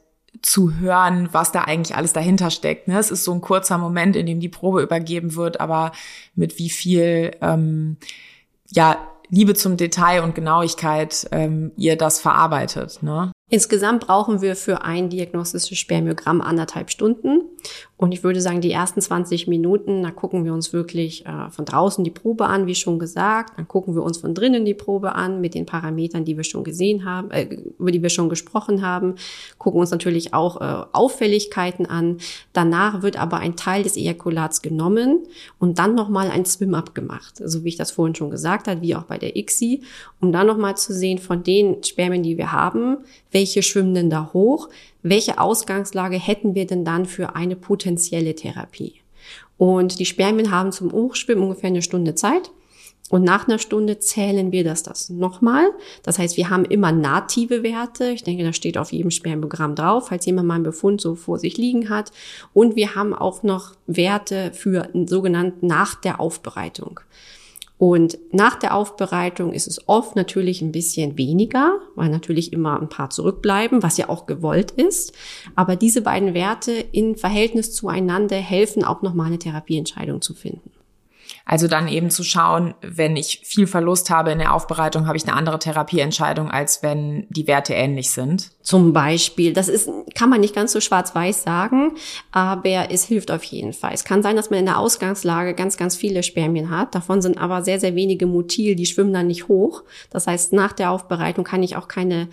[0.43, 2.89] zu hören, was da eigentlich alles dahinter steckt.
[2.89, 2.99] Ne?
[2.99, 5.93] Es ist so ein kurzer Moment, in dem die Probe übergeben wird, aber
[6.35, 7.97] mit wie viel ähm,
[8.71, 8.97] ja
[9.29, 13.03] Liebe zum Detail und Genauigkeit ähm, ihr das verarbeitet.
[13.03, 13.33] Ne?
[13.49, 17.43] Insgesamt brauchen wir für ein diagnostisches Spermiogramm anderthalb Stunden.
[17.97, 21.65] Und ich würde sagen, die ersten 20 Minuten, da gucken wir uns wirklich äh, von
[21.65, 23.57] draußen die Probe an, wie schon gesagt.
[23.57, 26.65] Dann gucken wir uns von drinnen die Probe an mit den Parametern, die wir schon
[26.65, 27.45] gesehen haben, äh,
[27.79, 29.15] über die wir schon gesprochen haben.
[29.59, 32.19] Gucken uns natürlich auch äh, Auffälligkeiten an.
[32.53, 35.21] Danach wird aber ein Teil des Ejakulats genommen
[35.61, 37.41] und dann nochmal ein Swim-Up gemacht.
[37.41, 39.85] Also wie ich das vorhin schon gesagt habe, wie auch bei der ICSI,
[40.21, 42.99] um dann nochmal zu sehen von den Spermien, die wir haben,
[43.37, 44.71] welche schwimmen denn da hoch,
[45.03, 48.95] welche Ausgangslage hätten wir denn dann für eine potenzielle Therapie.
[49.59, 52.51] Und die Spermien haben zum Hochschwimmen ungefähr eine Stunde Zeit.
[53.11, 55.67] Und nach einer Stunde zählen wir das, das nochmal.
[56.03, 58.09] Das heißt, wir haben immer native Werte.
[58.09, 61.39] Ich denke, das steht auf jedem Spermiogramm drauf, falls jemand mal einen Befund so vor
[61.39, 62.13] sich liegen hat.
[62.55, 67.01] Und wir haben auch noch Werte für sogenannt nach der Aufbereitung.
[67.79, 72.89] Und nach der Aufbereitung ist es oft natürlich ein bisschen weniger, weil natürlich immer ein
[72.89, 75.13] paar zurückbleiben, was ja auch gewollt ist.
[75.57, 80.71] Aber diese beiden Werte in Verhältnis zueinander helfen auch nochmal eine Therapieentscheidung zu finden.
[81.49, 85.23] Also dann eben zu schauen, wenn ich viel Verlust habe in der Aufbereitung, habe ich
[85.29, 88.51] eine andere Therapieentscheidung, als wenn die Werte ähnlich sind.
[88.63, 91.93] Zum Beispiel, das ist, kann man nicht ganz so schwarz-weiß sagen,
[92.33, 93.93] aber es hilft auf jeden Fall.
[93.95, 96.97] Es kann sein, dass man in der Ausgangslage ganz, ganz viele Spermien hat.
[96.97, 99.85] Davon sind aber sehr, sehr wenige motil, die schwimmen dann nicht hoch.
[100.11, 102.29] Das heißt, nach der Aufbereitung kann ich auch keine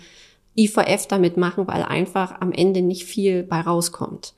[0.56, 4.34] IVF damit machen, weil einfach am Ende nicht viel bei rauskommt.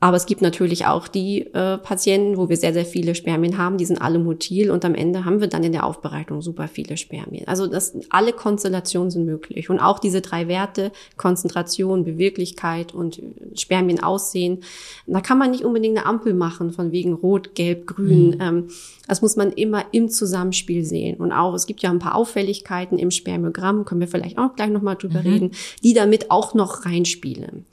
[0.00, 3.78] Aber es gibt natürlich auch die äh, Patienten, wo wir sehr, sehr viele Spermien haben,
[3.78, 6.96] die sind alle motil und am Ende haben wir dann in der Aufbereitung super viele
[6.96, 7.48] Spermien.
[7.48, 9.70] Also das, alle Konstellationen sind möglich.
[9.70, 13.20] Und auch diese drei Werte, Konzentration, Beweglichkeit und
[13.54, 14.62] Spermien aussehen,
[15.08, 18.30] da kann man nicht unbedingt eine Ampel machen von wegen Rot, Gelb, Grün.
[18.30, 18.40] Mhm.
[18.40, 18.68] Ähm,
[19.08, 21.16] das muss man immer im Zusammenspiel sehen.
[21.16, 24.70] Und auch, es gibt ja ein paar Auffälligkeiten im Spermiogramm, können wir vielleicht auch gleich
[24.70, 25.26] nochmal drüber mhm.
[25.26, 25.50] reden,
[25.82, 27.66] die damit auch noch reinspielen.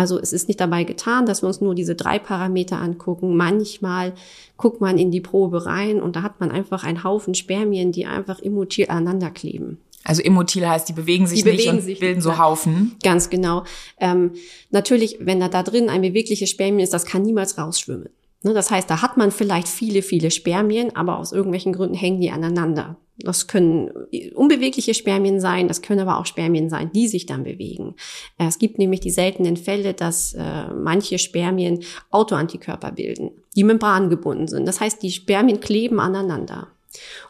[0.00, 3.36] Also es ist nicht dabei getan, dass wir uns nur diese drei Parameter angucken.
[3.36, 4.14] Manchmal
[4.56, 8.06] guckt man in die Probe rein und da hat man einfach einen Haufen Spermien, die
[8.06, 9.76] einfach immotil aneinander kleben.
[10.02, 12.96] Also immotil heißt, die bewegen sich die nicht bewegen und sich bilden so Haufen.
[13.02, 13.64] Ganz genau.
[13.98, 14.30] Ähm,
[14.70, 18.08] natürlich, wenn da da drin ein bewegliches Spermien ist, das kann niemals rausschwimmen.
[18.42, 22.20] Ne, das heißt, da hat man vielleicht viele, viele Spermien, aber aus irgendwelchen Gründen hängen
[22.20, 22.96] die aneinander.
[23.18, 23.90] Das können
[24.34, 27.96] unbewegliche Spermien sein, das können aber auch Spermien sein, die sich dann bewegen.
[28.38, 34.66] Es gibt nämlich die seltenen Fälle, dass äh, manche Spermien Autoantikörper bilden, die membrangebunden sind.
[34.66, 36.68] Das heißt, die Spermien kleben aneinander.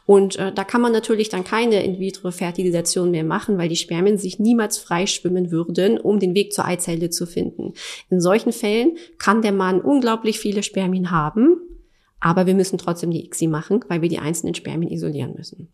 [0.07, 4.39] Und äh, da kann man natürlich dann keine In-vitro-Fertilisation mehr machen, weil die Spermien sich
[4.39, 7.75] niemals freischwimmen würden, um den Weg zur Eizelle zu finden.
[8.09, 11.61] In solchen Fällen kann der Mann unglaublich viele Spermien haben,
[12.21, 15.73] aber wir müssen trotzdem die ICSI machen, weil wir die einzelnen Spermien isolieren müssen.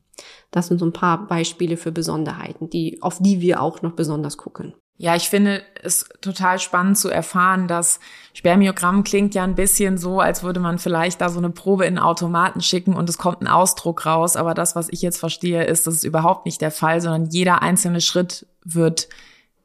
[0.50, 4.36] Das sind so ein paar Beispiele für Besonderheiten, die, auf die wir auch noch besonders
[4.36, 4.74] gucken.
[4.98, 8.00] Ja, ich finde es total spannend zu erfahren, dass
[8.32, 11.98] Spermiogramm klingt ja ein bisschen so, als würde man vielleicht da so eine Probe in
[11.98, 14.36] einen Automaten schicken und es kommt ein Ausdruck raus.
[14.36, 17.60] Aber das, was ich jetzt verstehe, ist, das ist überhaupt nicht der Fall, sondern jeder
[17.62, 19.08] einzelne Schritt wird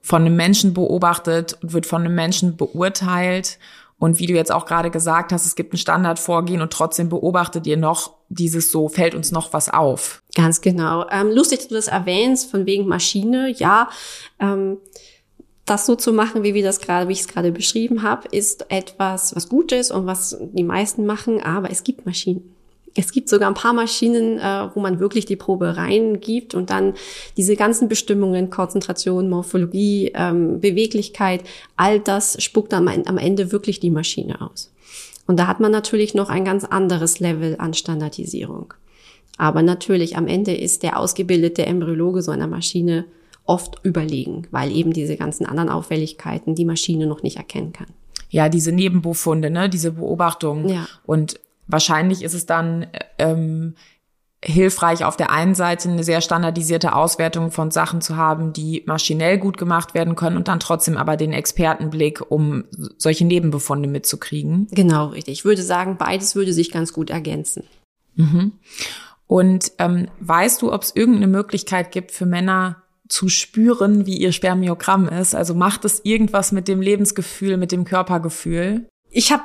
[0.01, 3.57] von einem Menschen beobachtet und wird von einem Menschen beurteilt.
[3.99, 7.67] Und wie du jetzt auch gerade gesagt hast, es gibt ein Standardvorgehen und trotzdem beobachtet
[7.67, 10.23] ihr noch dieses so, fällt uns noch was auf.
[10.35, 11.05] Ganz genau.
[11.09, 13.51] Ähm, lustig, dass du das erwähnst, von wegen Maschine.
[13.51, 13.89] Ja,
[14.39, 14.77] ähm,
[15.65, 18.65] das so zu machen, wie wir das gerade, wie ich es gerade beschrieben habe, ist
[18.69, 22.55] etwas, was gut ist und was die meisten machen, aber es gibt Maschinen.
[22.93, 26.93] Es gibt sogar ein paar Maschinen, äh, wo man wirklich die Probe reingibt und dann
[27.37, 31.43] diese ganzen Bestimmungen, Konzentration, Morphologie, ähm, Beweglichkeit,
[31.77, 34.73] all das spuckt am, am Ende wirklich die Maschine aus.
[35.25, 38.73] Und da hat man natürlich noch ein ganz anderes Level an Standardisierung.
[39.37, 43.05] Aber natürlich am Ende ist der ausgebildete Embryologe so einer Maschine
[43.45, 47.87] oft überlegen, weil eben diese ganzen anderen Auffälligkeiten die Maschine noch nicht erkennen kann.
[48.29, 50.69] Ja, diese Nebenbefunde, ne, diese Beobachtungen.
[50.69, 50.87] Ja.
[51.05, 53.75] Und wahrscheinlich ist es dann ähm,
[54.43, 59.37] hilfreich, auf der einen Seite eine sehr standardisierte Auswertung von Sachen zu haben, die maschinell
[59.37, 62.63] gut gemacht werden können und dann trotzdem aber den Expertenblick, um
[62.97, 64.67] solche Nebenbefunde mitzukriegen.
[64.71, 65.33] Genau, richtig.
[65.33, 67.63] Ich würde sagen, beides würde sich ganz gut ergänzen.
[68.15, 68.53] Mhm.
[69.27, 74.31] Und ähm, weißt du, ob es irgendeine Möglichkeit gibt für Männer zu spüren, wie ihr
[74.31, 75.35] Spermiogramm ist?
[75.35, 78.87] Also macht es irgendwas mit dem Lebensgefühl, mit dem Körpergefühl?
[79.09, 79.43] Ich habe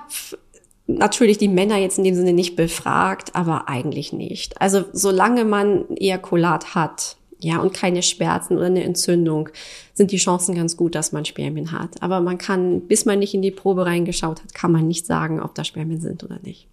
[0.86, 4.60] natürlich die Männer jetzt in dem Sinne nicht befragt, aber eigentlich nicht.
[4.60, 9.50] Also solange man Ejakulat hat, ja, und keine Schmerzen oder eine Entzündung,
[9.94, 12.02] sind die Chancen ganz gut, dass man Spermien hat.
[12.02, 15.42] Aber man kann, bis man nicht in die Probe reingeschaut hat, kann man nicht sagen,
[15.42, 16.68] ob da Spermien sind oder nicht.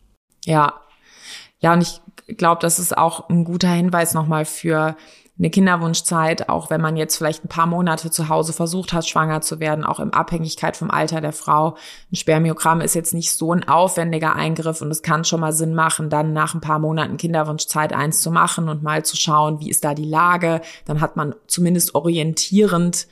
[0.46, 0.80] Ja.
[1.60, 4.96] Ja, und ich glaube, das ist auch ein guter Hinweis nochmal für
[5.40, 9.42] eine Kinderwunschzeit, auch wenn man jetzt vielleicht ein paar Monate zu Hause versucht hat, schwanger
[9.42, 11.76] zu werden, auch in Abhängigkeit vom Alter der Frau.
[12.12, 15.74] Ein Spermiogramm ist jetzt nicht so ein aufwendiger Eingriff und es kann schon mal Sinn
[15.74, 19.72] machen, dann nach ein paar Monaten Kinderwunschzeit eins zu machen und mal zu schauen, wie
[19.72, 20.62] ist da die Lage.
[20.86, 23.08] Dann hat man zumindest orientierend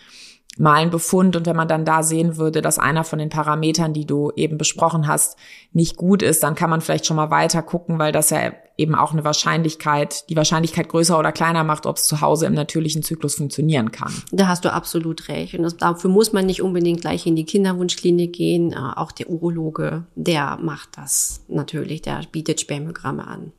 [0.58, 3.94] mal einen Befund und wenn man dann da sehen würde, dass einer von den Parametern,
[3.94, 5.38] die du eben besprochen hast,
[5.72, 8.96] nicht gut ist, dann kann man vielleicht schon mal weiter gucken, weil das ja eben
[8.96, 13.04] auch eine Wahrscheinlichkeit, die Wahrscheinlichkeit größer oder kleiner macht, ob es zu Hause im natürlichen
[13.04, 14.12] Zyklus funktionieren kann.
[14.32, 15.54] Da hast du absolut recht.
[15.54, 18.74] Und das, dafür muss man nicht unbedingt gleich in die Kinderwunschklinik gehen.
[18.74, 23.52] Äh, auch der Urologe, der macht das natürlich, der bietet Spermiogramme an.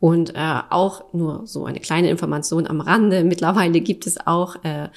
[0.00, 3.24] Und äh, auch nur so eine kleine Information am Rande.
[3.24, 4.88] Mittlerweile gibt es auch äh,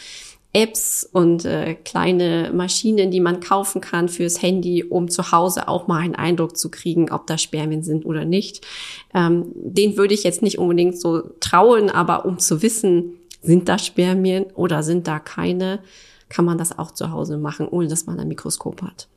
[0.51, 5.87] Apps und äh, kleine Maschinen, die man kaufen kann fürs Handy, um zu Hause auch
[5.87, 8.65] mal einen Eindruck zu kriegen, ob da Spermien sind oder nicht.
[9.13, 13.77] Ähm, den würde ich jetzt nicht unbedingt so trauen, aber um zu wissen, sind da
[13.77, 15.79] Spermien oder sind da keine,
[16.29, 19.07] kann man das auch zu Hause machen, ohne dass man ein Mikroskop hat.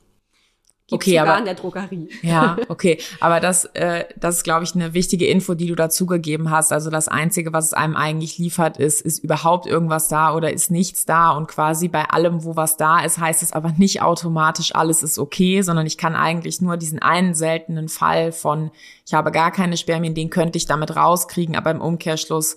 [0.92, 2.09] Gibt's okay, aber in der Drogerie.
[2.22, 6.50] Ja, okay, aber das, äh, das ist, glaube ich, eine wichtige Info, die du dazugegeben
[6.50, 6.72] hast.
[6.72, 10.70] Also das Einzige, was es einem eigentlich liefert, ist, ist überhaupt irgendwas da oder ist
[10.70, 14.74] nichts da und quasi bei allem, wo was da ist, heißt es aber nicht automatisch,
[14.74, 18.70] alles ist okay, sondern ich kann eigentlich nur diesen einen seltenen Fall von,
[19.07, 22.57] ich habe gar keine Spermien, den könnte ich damit rauskriegen, aber im Umkehrschluss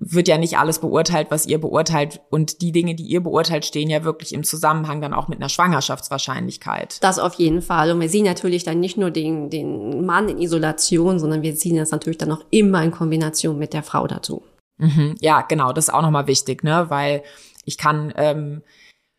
[0.00, 2.20] wird ja nicht alles beurteilt, was ihr beurteilt.
[2.30, 5.48] Und die Dinge, die ihr beurteilt, stehen ja wirklich im Zusammenhang dann auch mit einer
[5.48, 7.02] Schwangerschaftswahrscheinlichkeit.
[7.02, 7.90] Das auf jeden Fall.
[7.90, 11.76] Und wir sehen natürlich dann nicht nur den, den Mann in Isolation, sondern wir sehen
[11.76, 14.42] das natürlich dann auch immer in Kombination mit der Frau dazu.
[14.78, 16.86] Mhm, ja, genau, das ist auch nochmal wichtig, ne?
[16.88, 17.24] Weil
[17.64, 18.62] ich kann ähm,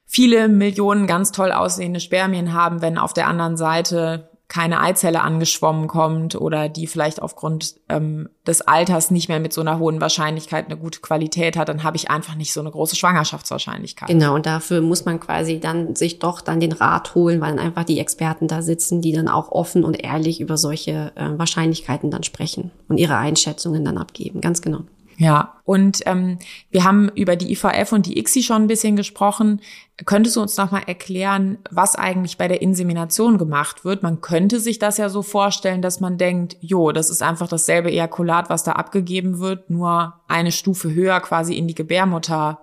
[0.05, 5.88] viele Millionen ganz toll aussehende Spermien haben, wenn auf der anderen Seite keine Eizelle angeschwommen
[5.88, 10.65] kommt oder die vielleicht aufgrund ähm, des Alters nicht mehr mit so einer hohen Wahrscheinlichkeit
[10.65, 14.09] eine gute Qualität hat, dann habe ich einfach nicht so eine große Schwangerschaftswahrscheinlichkeit.
[14.09, 17.59] Genau, und dafür muss man quasi dann sich doch dann den Rat holen, weil dann
[17.59, 22.09] einfach die Experten da sitzen, die dann auch offen und ehrlich über solche äh, Wahrscheinlichkeiten
[22.09, 24.41] dann sprechen und ihre Einschätzungen dann abgeben.
[24.41, 24.79] Ganz genau.
[25.19, 26.39] Ja, und ähm,
[26.71, 29.60] wir haben über die IVF und die ICSI schon ein bisschen gesprochen.
[30.05, 34.01] Könntest du uns noch mal erklären, was eigentlich bei der Insemination gemacht wird?
[34.01, 37.91] Man könnte sich das ja so vorstellen, dass man denkt, jo, das ist einfach dasselbe
[37.91, 42.62] Ejakulat, was da abgegeben wird, nur eine Stufe höher quasi in die Gebärmutter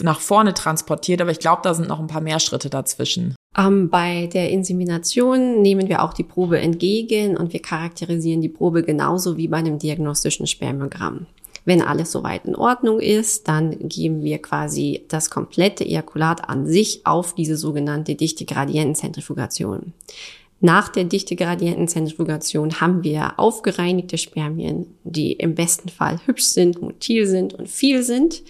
[0.00, 1.20] nach vorne transportiert.
[1.20, 3.36] Aber ich glaube, da sind noch ein paar mehr Schritte dazwischen.
[3.56, 8.82] Ähm, bei der Insemination nehmen wir auch die Probe entgegen und wir charakterisieren die Probe
[8.82, 11.26] genauso wie bei einem diagnostischen Spermiogramm.
[11.64, 17.06] Wenn alles soweit in Ordnung ist, dann geben wir quasi das komplette Ejakulat an sich
[17.06, 19.94] auf diese sogenannte dichte Gradientenzentrifugation.
[20.60, 27.26] Nach der dichte Gradientenzentrifugation haben wir aufgereinigte Spermien, die im besten Fall hübsch sind, motil
[27.26, 28.42] sind und viel sind.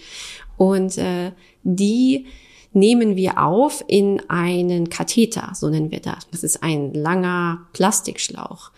[0.57, 1.31] Und äh,
[1.63, 2.25] die
[2.71, 6.27] nehmen wir auf in einen Katheter, so nennen wir das.
[6.31, 8.71] Das ist ein langer Plastikschlauch.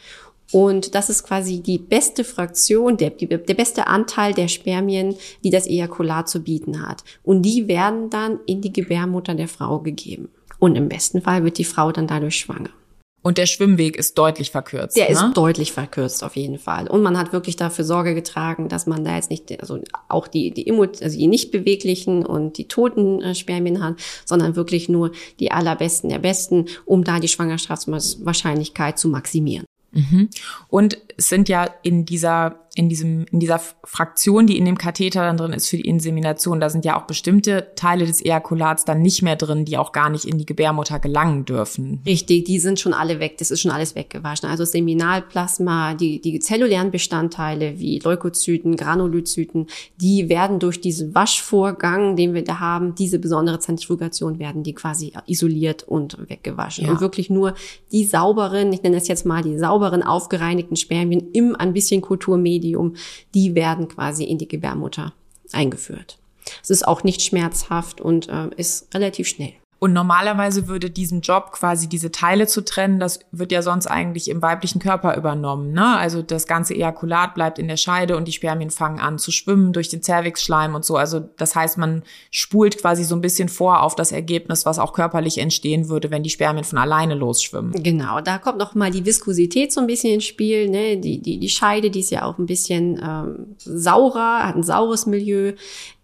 [0.52, 5.68] Und das ist quasi die beste Fraktion, der, der beste Anteil der Spermien, die das
[5.68, 7.04] Ejakulat zu bieten hat.
[7.24, 10.30] Und die werden dann in die Gebärmutter der Frau gegeben.
[10.60, 12.70] Und im besten Fall wird die Frau dann dadurch schwanger.
[13.24, 14.96] Und der Schwimmweg ist deutlich verkürzt.
[14.96, 15.12] Der ne?
[15.12, 16.88] ist deutlich verkürzt auf jeden Fall.
[16.88, 20.52] Und man hat wirklich dafür Sorge getragen, dass man da jetzt nicht, also auch die,
[20.52, 25.52] die, also die nicht beweglichen und die toten äh, Spermien hat, sondern wirklich nur die
[25.52, 29.66] allerbesten der Besten, um da die Schwangerschaftswahrscheinlichkeit zu maximieren.
[29.92, 30.30] Mhm.
[30.68, 35.22] Und es sind ja in dieser in diesem, in dieser Fraktion, die in dem Katheter
[35.22, 39.02] dann drin ist für die Insemination, da sind ja auch bestimmte Teile des Ejakulats dann
[39.02, 42.02] nicht mehr drin, die auch gar nicht in die Gebärmutter gelangen dürfen.
[42.06, 44.48] Richtig, die sind schon alle weg, das ist schon alles weggewaschen.
[44.48, 49.66] Also Seminalplasma, die, die zellulären Bestandteile wie Leukozyten, Granulozyten,
[50.00, 55.14] die werden durch diesen Waschvorgang, den wir da haben, diese besondere Zentrifugation, werden die quasi
[55.26, 56.86] isoliert und weggewaschen.
[56.86, 56.92] Ja.
[56.92, 57.56] Und wirklich nur
[57.92, 62.67] die sauberen, ich nenne es jetzt mal die sauberen, aufgereinigten Spermien im ein bisschen Kulturmedium
[62.68, 62.96] Medium,
[63.34, 65.14] die werden quasi in die Gebärmutter
[65.52, 66.18] eingeführt.
[66.62, 69.54] Es ist auch nicht schmerzhaft und äh, ist relativ schnell.
[69.80, 74.30] Und normalerweise würde diesen Job quasi diese Teile zu trennen, das wird ja sonst eigentlich
[74.30, 75.72] im weiblichen Körper übernommen.
[75.72, 75.98] Ne?
[75.98, 79.74] Also das ganze Ejakulat bleibt in der Scheide und die Spermien fangen an zu schwimmen
[79.74, 80.98] durch den Zervixschleim und so.
[80.98, 84.94] Also das heißt, man spult quasi so ein bisschen vor auf das Ergebnis, was auch
[84.94, 87.72] körperlich entstehen würde, wenn die Spermien von alleine losschwimmen.
[87.84, 90.70] Genau, da kommt noch mal die Viskosität so ein bisschen ins Spiel.
[90.70, 90.98] Ne?
[90.98, 95.06] Die, die, die Scheide, die ist ja auch ein bisschen ähm, saurer, hat ein saures
[95.06, 95.54] Milieu.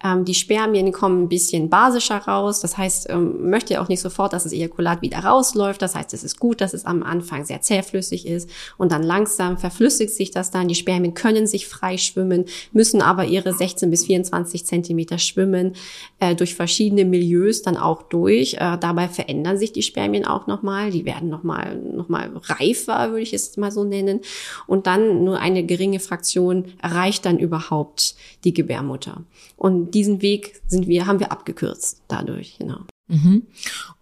[0.03, 2.59] Ähm, die Spermien kommen ein bisschen basischer raus.
[2.59, 5.81] Das heißt, ähm, möchte auch nicht sofort, dass das Ejakulat wieder rausläuft.
[5.81, 9.57] Das heißt, es ist gut, dass es am Anfang sehr zähflüssig ist und dann langsam
[9.57, 10.67] verflüssigt sich das dann.
[10.67, 15.73] Die Spermien können sich frei schwimmen, müssen aber ihre 16 bis 24 Zentimeter schwimmen,
[16.19, 18.55] äh, durch verschiedene Milieus dann auch durch.
[18.55, 20.91] Äh, dabei verändern sich die Spermien auch nochmal.
[20.91, 24.19] Die werden nochmal noch mal reifer, würde ich es mal so nennen.
[24.67, 29.23] Und dann nur eine geringe Fraktion erreicht dann überhaupt die Gebärmutter.
[29.63, 32.79] Und diesen Weg sind wir, haben wir abgekürzt dadurch, genau.
[33.07, 33.47] Mhm.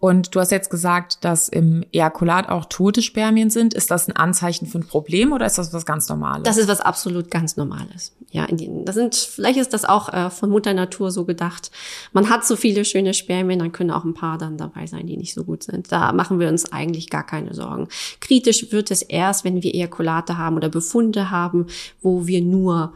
[0.00, 3.72] Und du hast jetzt gesagt, dass im Ejakulat auch tote Spermien sind.
[3.72, 6.42] Ist das ein Anzeichen für ein Problem oder ist das was ganz Normales?
[6.42, 8.12] Das ist was absolut ganz Normales.
[8.32, 11.70] Ja, das sind, vielleicht ist das auch äh, von Mutter Natur so gedacht.
[12.12, 15.16] Man hat so viele schöne Spermien, dann können auch ein paar dann dabei sein, die
[15.16, 15.92] nicht so gut sind.
[15.92, 17.86] Da machen wir uns eigentlich gar keine Sorgen.
[18.18, 21.66] Kritisch wird es erst, wenn wir Ejakulate haben oder Befunde haben,
[22.00, 22.94] wo wir nur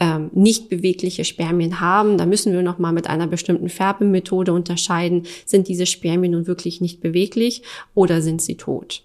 [0.00, 2.18] ähm, nicht bewegliche Spermien haben.
[2.18, 7.00] Da müssen wir nochmal mit einer bestimmten Färbemethode unterscheiden, sind diese Spermien nun wirklich nicht
[7.00, 7.62] beweglich
[7.94, 9.02] oder sind sie tot.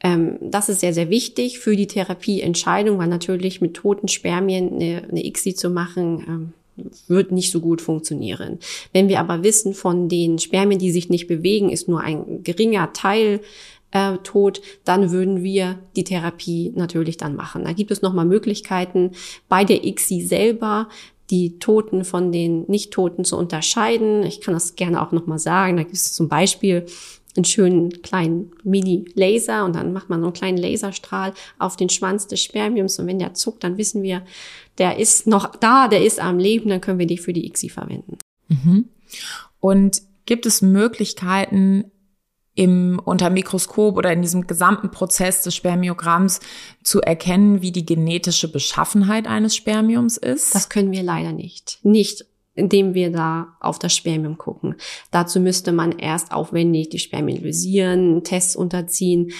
[0.00, 5.08] Ähm, das ist sehr, sehr wichtig für die Therapieentscheidung, weil natürlich mit toten Spermien eine,
[5.08, 6.52] eine ICSI zu machen, ähm,
[7.08, 8.58] wird nicht so gut funktionieren.
[8.92, 12.92] Wenn wir aber wissen, von den Spermien, die sich nicht bewegen, ist nur ein geringer
[12.92, 13.40] Teil
[13.90, 17.64] äh, tot, dann würden wir die Therapie natürlich dann machen.
[17.64, 19.12] Da gibt es nochmal Möglichkeiten
[19.48, 20.88] bei der ICSI selber
[21.30, 24.22] die Toten von den Nicht-Toten zu unterscheiden.
[24.22, 25.76] Ich kann das gerne auch nochmal sagen.
[25.76, 26.86] Da gibt es zum Beispiel
[27.36, 32.26] einen schönen kleinen Mini-Laser und dann macht man so einen kleinen Laserstrahl auf den Schwanz
[32.26, 34.22] des Spermiums und wenn der zuckt, dann wissen wir,
[34.78, 37.68] der ist noch da, der ist am Leben, dann können wir die für die ICSI
[37.68, 38.18] verwenden.
[38.48, 38.86] Mhm.
[39.60, 41.90] Und gibt es Möglichkeiten,
[42.58, 46.40] im, unter Mikroskop oder in diesem gesamten Prozess des Spermiogramms
[46.82, 50.56] zu erkennen, wie die genetische Beschaffenheit eines Spermiums ist?
[50.56, 51.78] Das können wir leider nicht.
[51.84, 54.74] Nicht indem wir da auf das Spermium gucken.
[55.12, 59.30] Dazu müsste man erst aufwendig die Spermien lysieren, Tests unterziehen.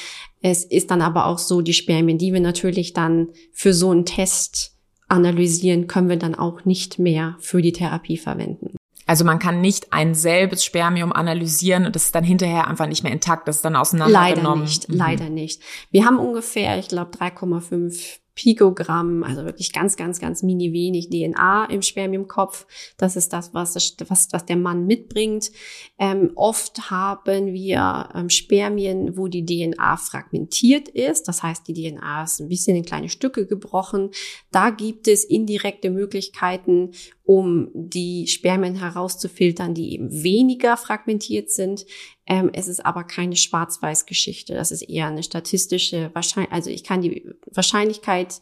[0.41, 4.05] Es ist dann aber auch so, die Spermien, die wir natürlich dann für so einen
[4.05, 4.77] Test
[5.09, 8.78] analysieren, können wir dann auch nicht mehr für die Therapie verwenden.
[9.09, 13.03] Also man kann nicht ein selbes Spermium analysieren und das ist dann hinterher einfach nicht
[13.03, 14.61] mehr intakt, das ist dann auseinandergenommen.
[14.61, 14.97] Leider nicht, mhm.
[14.97, 15.63] leider nicht.
[15.91, 21.65] Wir haben ungefähr, ich glaube, 3,5 Pikogramm, also wirklich ganz, ganz, ganz mini wenig DNA
[21.71, 22.67] im Spermiumkopf.
[22.97, 25.51] Das ist das, was, was, was der Mann mitbringt.
[25.99, 31.27] Ähm, oft haben wir ähm, Spermien, wo die DNA fragmentiert ist.
[31.27, 34.11] Das heißt, die DNA ist ein bisschen in kleine Stücke gebrochen.
[34.53, 36.93] Da gibt es indirekte Möglichkeiten,
[37.29, 41.85] um die Spermien herauszufiltern, die eben weniger fragmentiert sind.
[42.25, 44.55] Ähm, es ist aber keine Schwarz-Weiß-Geschichte.
[44.55, 46.57] Das ist eher eine statistische Wahrscheinlichkeit.
[46.57, 48.41] Also ich kann die Wahrscheinlichkeit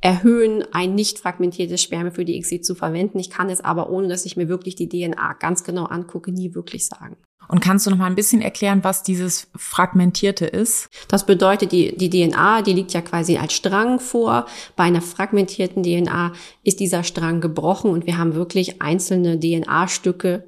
[0.00, 3.20] erhöhen, ein nicht fragmentiertes Sperme für die ICSI zu verwenden.
[3.20, 6.56] Ich kann es aber, ohne dass ich mir wirklich die DNA ganz genau angucke, nie
[6.56, 7.16] wirklich sagen.
[7.48, 10.88] Und kannst du noch mal ein bisschen erklären, was dieses Fragmentierte ist?
[11.08, 14.46] Das bedeutet, die, die DNA, die liegt ja quasi als Strang vor.
[14.76, 16.32] Bei einer fragmentierten DNA
[16.62, 20.44] ist dieser Strang gebrochen und wir haben wirklich einzelne DNA-Stücke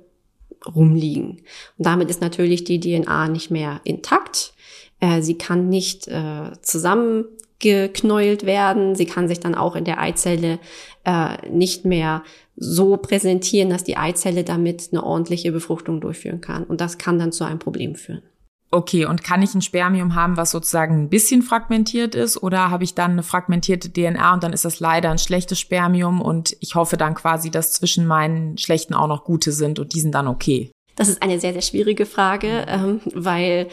[0.75, 1.43] rumliegen.
[1.79, 4.55] Und damit ist natürlich die DNA nicht mehr intakt.
[5.01, 7.25] Äh, sie kann nicht äh, zusammen
[7.59, 8.95] geknäult werden.
[8.95, 10.59] Sie kann sich dann auch in der Eizelle
[11.05, 12.23] äh, nicht mehr
[12.57, 16.65] so präsentieren, dass die Eizelle damit eine ordentliche Befruchtung durchführen kann.
[16.65, 18.23] Und das kann dann zu einem Problem führen.
[18.71, 22.83] Okay, und kann ich ein Spermium haben, was sozusagen ein bisschen fragmentiert ist, oder habe
[22.83, 26.75] ich dann eine fragmentierte DNA und dann ist das leider ein schlechtes Spermium und ich
[26.75, 30.27] hoffe dann quasi, dass zwischen meinen schlechten auch noch gute sind und die sind dann
[30.27, 30.73] okay?
[30.97, 33.69] Das ist eine sehr, sehr schwierige Frage, ähm, weil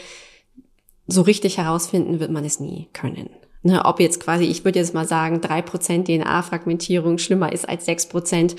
[1.08, 3.30] so richtig herausfinden wird man es nie können.
[3.64, 7.84] Ne, ob jetzt quasi, ich würde jetzt mal sagen, drei Prozent DNA-Fragmentierung schlimmer ist als
[7.84, 8.56] sechs Prozent,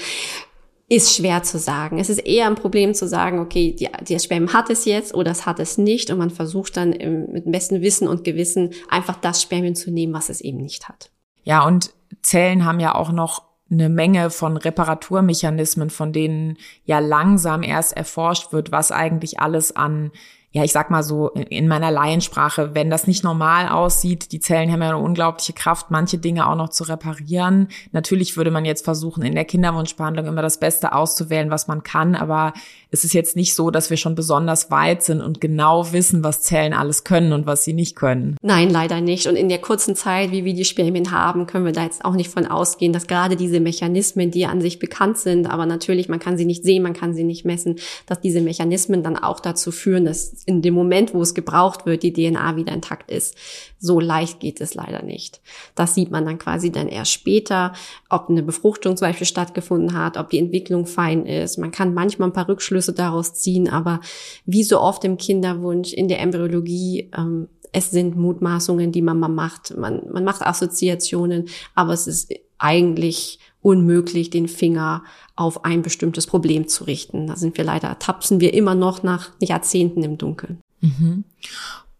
[0.87, 1.99] ist schwer zu sagen.
[1.99, 5.31] Es ist eher ein Problem zu sagen, okay, die, die Spermium hat es jetzt oder
[5.31, 8.71] es hat es nicht und man versucht dann im, mit dem besten Wissen und Gewissen
[8.89, 11.09] einfach das Spermium zu nehmen, was es eben nicht hat.
[11.43, 17.63] Ja, und Zellen haben ja auch noch eine Menge von Reparaturmechanismen, von denen ja langsam
[17.63, 20.11] erst erforscht wird, was eigentlich alles an
[20.53, 24.71] ja, ich sag mal so in meiner Laiensprache, wenn das nicht normal aussieht, die Zellen
[24.71, 27.69] haben ja eine unglaubliche Kraft, manche Dinge auch noch zu reparieren.
[27.91, 32.13] Natürlich würde man jetzt versuchen, in der Kinderwunschbehandlung immer das Beste auszuwählen, was man kann,
[32.13, 32.53] aber
[32.91, 36.41] es ist jetzt nicht so, dass wir schon besonders weit sind und genau wissen, was
[36.43, 38.37] Zellen alles können und was sie nicht können.
[38.43, 39.25] Nein, leider nicht.
[39.25, 42.13] Und in der kurzen Zeit, wie wir die Spermien haben, können wir da jetzt auch
[42.13, 46.19] nicht von ausgehen, dass gerade diese Mechanismen, die an sich bekannt sind, aber natürlich, man
[46.19, 49.71] kann sie nicht sehen, man kann sie nicht messen, dass diese Mechanismen dann auch dazu
[49.71, 53.35] führen, dass in dem Moment, wo es gebraucht wird, die DNA wieder intakt ist.
[53.79, 55.41] So leicht geht es leider nicht.
[55.75, 57.73] Das sieht man dann quasi dann erst später,
[58.09, 61.57] ob eine Befruchtung zum Beispiel stattgefunden hat, ob die Entwicklung fein ist.
[61.57, 64.01] Man kann manchmal ein paar Rückschlüsse daraus ziehen, aber
[64.45, 69.27] wie so oft im Kinderwunsch, in der Embryologie, ähm, es sind Mutmaßungen, die man mal
[69.27, 69.75] macht.
[69.75, 75.03] Man, man macht Assoziationen, aber es ist eigentlich unmöglich, den Finger
[75.35, 77.25] auf ein bestimmtes Problem zu richten.
[77.27, 80.59] Da sind wir leider, tapsen wir immer noch nach Jahrzehnten im Dunkeln.
[80.81, 81.23] Mhm.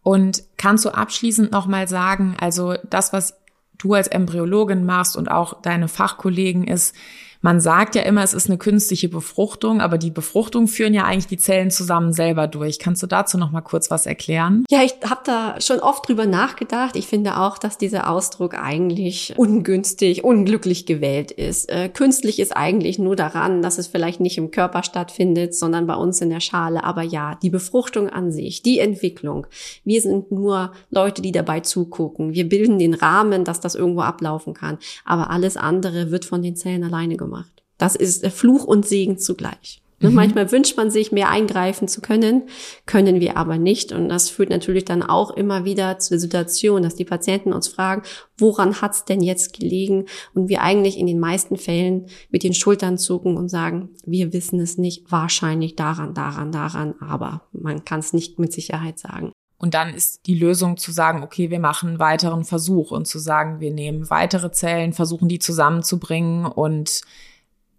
[0.03, 3.36] Und kannst du abschließend nochmal sagen, also das, was
[3.78, 6.93] du als Embryologin machst und auch deine Fachkollegen ist,
[7.44, 11.28] man sagt ja immer, es ist eine künstliche Befruchtung, aber die Befruchtung führen ja eigentlich
[11.28, 12.80] die Zellen zusammen selber durch.
[12.80, 14.64] Kannst du dazu noch mal kurz was erklären?
[14.70, 16.96] Ja, ich habe da schon oft drüber nachgedacht.
[16.96, 21.70] Ich finde auch, dass dieser Ausdruck eigentlich ungünstig, unglücklich gewählt ist.
[21.70, 25.96] Äh, künstlich ist eigentlich nur daran, dass es vielleicht nicht im Körper stattfindet, sondern bei
[25.96, 26.86] uns in der Schale.
[26.86, 29.48] Aber ja, die Befruchtung an sich, die Entwicklung.
[29.84, 32.34] Wir sind nur Leute, die dabei zugucken.
[32.34, 34.78] Wir bilden den Rahmen, dass das irgendwo ablaufen kann.
[35.04, 37.32] Aber alles andere wird von den Zellen alleine gemacht.
[37.77, 39.84] Das ist Fluch und Segen zugleich.
[40.03, 40.15] Ne, mhm.
[40.15, 42.43] Manchmal wünscht man sich, mehr eingreifen zu können,
[42.86, 43.91] können wir aber nicht.
[43.91, 47.69] Und das führt natürlich dann auch immer wieder zu der Situation, dass die Patienten uns
[47.69, 48.03] fragen,
[48.38, 50.05] woran hat's denn jetzt gelegen?
[50.34, 54.59] Und wir eigentlich in den meisten Fällen mit den Schultern zucken und sagen, wir wissen
[54.59, 59.31] es nicht, wahrscheinlich daran, daran, daran, aber man kann es nicht mit Sicherheit sagen.
[59.64, 63.18] Und dann ist die Lösung zu sagen, okay, wir machen einen weiteren Versuch und zu
[63.18, 66.99] sagen, wir nehmen weitere Zellen, versuchen die zusammenzubringen und